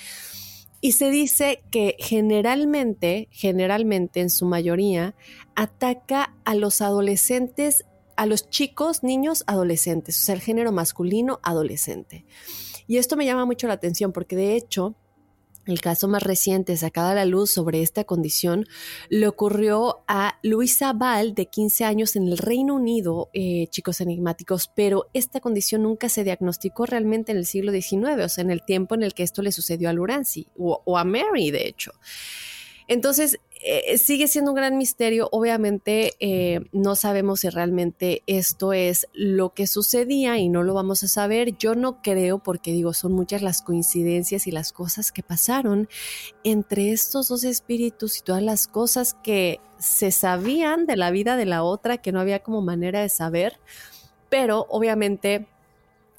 [0.82, 5.16] Y se dice que generalmente, generalmente en su mayoría,
[5.56, 12.26] ataca a los adolescentes, a los chicos, niños, adolescentes, o sea, el género masculino, adolescente.
[12.88, 14.96] Y esto me llama mucho la atención porque de hecho,
[15.72, 18.66] el caso más reciente sacado a la luz sobre esta condición
[19.10, 24.72] le ocurrió a Luisa Ball, de 15 años, en el Reino Unido, eh, chicos enigmáticos,
[24.74, 28.64] pero esta condición nunca se diagnosticó realmente en el siglo XIX, o sea, en el
[28.64, 31.92] tiempo en el que esto le sucedió a Lurancy o, o a Mary, de hecho.
[32.88, 35.30] Entonces, eh, sigue siendo un gran misterio.
[35.32, 41.04] Obviamente eh, no sabemos si realmente esto es lo que sucedía y no lo vamos
[41.04, 41.58] a saber.
[41.58, 45.90] Yo no creo porque digo, son muchas las coincidencias y las cosas que pasaron
[46.44, 51.46] entre estos dos espíritus y todas las cosas que se sabían de la vida de
[51.46, 53.60] la otra que no había como manera de saber.
[54.30, 55.48] Pero obviamente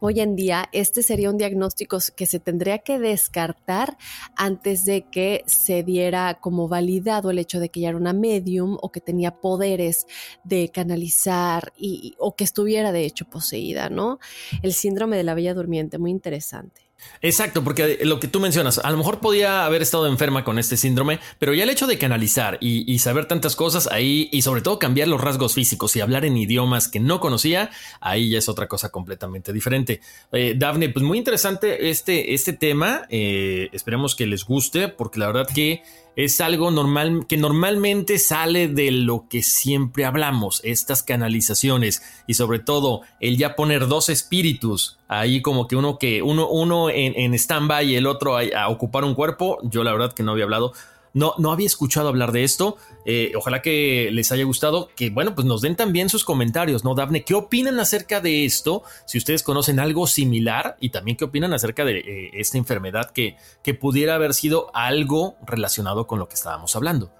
[0.01, 3.99] Hoy en día, este sería un diagnóstico que se tendría que descartar
[4.36, 8.78] antes de que se diera como validado el hecho de que ella era una medium
[8.80, 10.07] o que tenía poderes
[10.44, 14.20] de canalizar y, o que estuviera de hecho poseída, ¿no?
[14.62, 16.88] El síndrome de la Bella Durmiente, muy interesante.
[17.20, 20.76] Exacto, porque lo que tú mencionas, a lo mejor podía haber estado enferma con este
[20.76, 24.78] síndrome, pero ya el hecho de canalizar y, saber tantas cosas ahí y sobre todo
[24.78, 27.70] cambiar los rasgos físicos y hablar en idiomas que no conocía,
[28.01, 30.01] ahí ya es otra cosa completamente diferente.
[30.32, 30.59] Eh,
[30.92, 35.82] pues muy interesante este, este tema, eh, esperemos que les guste, porque la verdad que
[36.18, 42.58] es algo normal que normalmente sale de lo que siempre hablamos, estas canalizaciones y sobre
[42.58, 47.34] todo el ya poner dos espíritus ahí como que uno que uno, uno en, en
[47.34, 50.72] stand-by y el otro a ocupar un cuerpo, yo la verdad que no había hablado
[51.18, 52.76] no, no había escuchado hablar de esto.
[53.04, 54.88] Eh, ojalá que les haya gustado.
[54.94, 57.24] Que bueno, pues nos den también sus comentarios, ¿no, Dafne?
[57.24, 58.84] ¿Qué opinan acerca de esto?
[59.04, 63.36] Si ustedes conocen algo similar y también qué opinan acerca de eh, esta enfermedad que,
[63.62, 67.17] que pudiera haber sido algo relacionado con lo que estábamos hablando.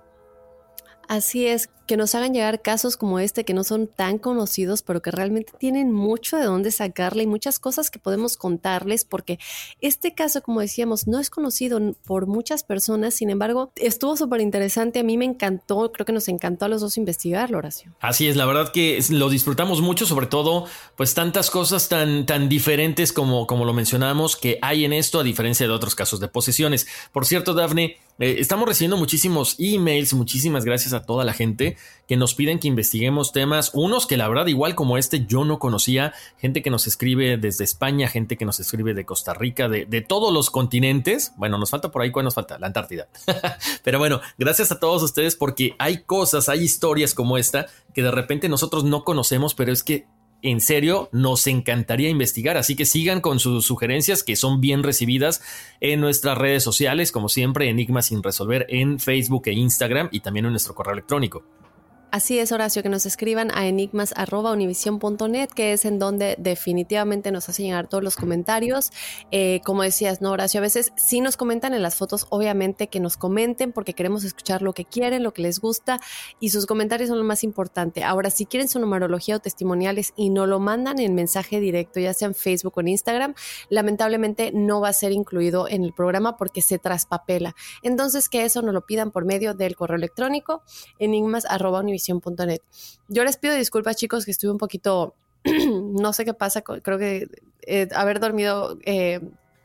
[1.09, 5.00] Así es, que nos hagan llegar casos como este que no son tan conocidos, pero
[5.00, 9.38] que realmente tienen mucho de dónde sacarle y muchas cosas que podemos contarles, porque
[9.80, 15.00] este caso, como decíamos, no es conocido por muchas personas, sin embargo, estuvo súper interesante,
[15.00, 17.96] a mí me encantó, creo que nos encantó a los dos investigarlo, Horacio.
[18.00, 22.50] Así es, la verdad que lo disfrutamos mucho, sobre todo, pues tantas cosas tan, tan
[22.50, 26.28] diferentes como, como lo mencionamos que hay en esto, a diferencia de otros casos de
[26.28, 26.86] posesiones.
[27.12, 32.16] Por cierto, Dafne, eh, estamos recibiendo muchísimos emails, muchísimas gracias a toda la gente que
[32.16, 36.12] nos piden que investiguemos temas, unos que la verdad igual como este yo no conocía,
[36.39, 40.01] gente que nos escribe desde España, gente que nos escribe de Costa Rica, de, de
[40.01, 41.33] todos los continentes.
[41.37, 42.59] Bueno, nos falta por ahí, ¿cuál nos falta?
[42.59, 43.09] La Antártida.
[43.85, 48.11] Pero bueno, gracias a todos ustedes porque hay cosas, hay historias como esta que de
[48.11, 50.07] repente nosotros no conocemos, pero es que
[50.43, 55.43] en serio, nos encantaría investigar, así que sigan con sus sugerencias que son bien recibidas
[55.80, 60.47] en nuestras redes sociales, como siempre, Enigmas sin resolver en Facebook e Instagram y también
[60.47, 61.43] en nuestro correo electrónico.
[62.11, 67.66] Así es, Horacio, que nos escriban a enigmas.univision.net, que es en donde definitivamente nos hacen
[67.66, 68.92] llegar todos los comentarios.
[69.30, 70.61] Eh, como decías, ¿no, Horacio?
[70.61, 74.62] A veces sí nos comentan en las fotos, obviamente que nos comenten porque queremos escuchar
[74.62, 76.00] lo que quieren, lo que les gusta
[76.40, 78.02] y sus comentarios son lo más importante.
[78.02, 82.14] Ahora, si quieren su numerología o testimoniales y no lo mandan en mensaje directo, ya
[82.14, 83.34] sea en Facebook o en Instagram,
[83.68, 87.54] lamentablemente no va a ser incluido en el programa porque se traspapela.
[87.82, 90.62] Entonces, que eso nos lo pidan por medio del correo electrónico
[91.99, 92.61] enigmas.univision
[93.09, 97.28] yo les pido disculpas, chicos, que estuve un poquito, no sé qué pasa, creo que
[97.62, 99.20] eh, haber dormido eh,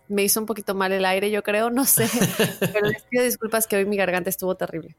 [0.07, 2.09] me hizo un poquito mal el aire, yo creo, no sé,
[2.59, 4.95] pero les pido disculpas que hoy mi garganta estuvo terrible.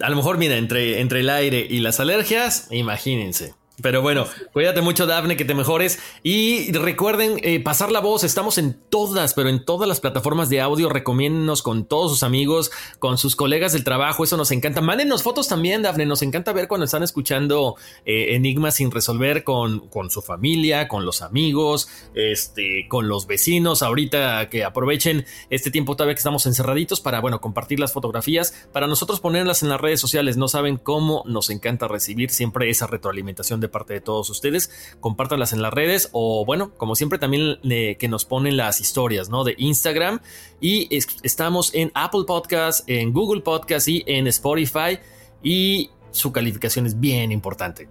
[0.00, 3.54] A lo mejor, mira, entre, entre el aire y las alergias, imagínense.
[3.82, 5.98] Pero bueno, cuídate mucho, Dafne, que te mejores.
[6.22, 8.24] Y recuerden eh, pasar la voz.
[8.24, 10.88] Estamos en todas, pero en todas las plataformas de audio.
[10.88, 14.24] Recomiéndennos con todos sus amigos, con sus colegas del trabajo.
[14.24, 14.80] Eso nos encanta.
[14.80, 16.06] Mándenos fotos también, Dafne.
[16.06, 21.04] Nos encanta ver cuando están escuchando eh, enigmas sin resolver con, con su familia, con
[21.04, 23.82] los amigos, este, con los vecinos.
[23.82, 28.86] Ahorita que aprovechen este tiempo todavía que estamos encerraditos para, bueno, compartir las fotografías, para
[28.86, 30.38] nosotros ponerlas en las redes sociales.
[30.38, 34.70] No saben cómo nos encanta recibir siempre esa retroalimentación de parte de todos ustedes.
[35.00, 39.44] Compártanlas en las redes o bueno, como siempre también que nos ponen las historias, ¿no?
[39.44, 40.20] De Instagram.
[40.60, 40.88] Y
[41.22, 44.98] estamos en Apple Podcast, en Google Podcast y en Spotify.
[45.42, 47.88] Y su calificación es bien importante.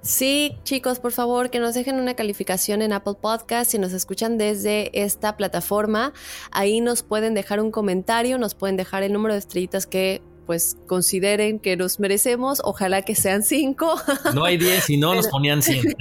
[0.00, 4.36] Sí, chicos, por favor, que nos dejen una calificación en Apple Podcast si nos escuchan
[4.36, 6.12] desde esta plataforma.
[6.50, 10.76] Ahí nos pueden dejar un comentario, nos pueden dejar el número de estrellitas que pues
[10.86, 14.00] consideren que nos merecemos, ojalá que sean cinco.
[14.34, 15.82] No hay diez y no nos ponían cien.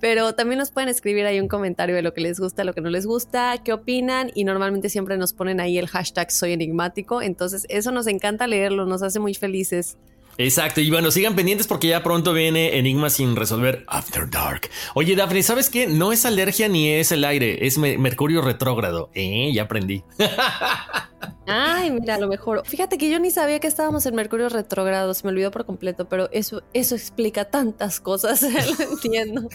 [0.00, 2.80] Pero también nos pueden escribir ahí un comentario de lo que les gusta, lo que
[2.80, 7.22] no les gusta, qué opinan y normalmente siempre nos ponen ahí el hashtag soy enigmático.
[7.22, 9.98] Entonces eso nos encanta leerlo, nos hace muy felices.
[10.38, 14.68] Exacto, y bueno, sigan pendientes porque ya pronto viene Enigma sin resolver After Dark.
[14.94, 15.86] Oye, Daphne, ¿sabes qué?
[15.86, 19.10] No es alergia ni es el aire, es Mercurio retrógrado.
[19.14, 20.04] Eh, ya aprendí.
[21.46, 22.62] Ay, mira, a lo mejor.
[22.66, 26.08] Fíjate que yo ni sabía que estábamos en Mercurio retrógrado, se me olvidó por completo,
[26.08, 28.42] pero eso, eso explica tantas cosas,
[28.78, 29.48] lo entiendo.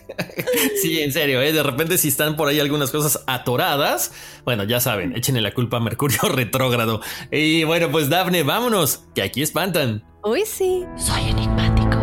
[0.81, 1.51] Sí, en serio, ¿eh?
[1.51, 4.13] de repente si están por ahí algunas cosas atoradas,
[4.45, 7.01] bueno, ya saben, échenle la culpa a Mercurio retrógrado.
[7.29, 10.10] Y bueno, pues Daphne, vámonos, que aquí espantan.
[10.23, 10.85] Uy, sí.
[10.97, 11.97] Soy enigmático.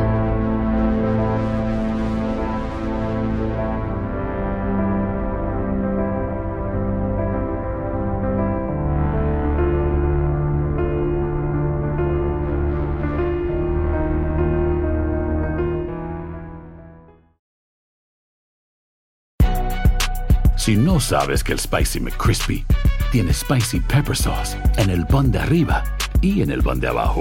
[20.57, 22.67] Si no sabes que el Spicy McCrispy
[23.13, 25.85] tiene Spicy Pepper Sauce en el pan de arriba
[26.21, 27.21] y en el pan de abajo,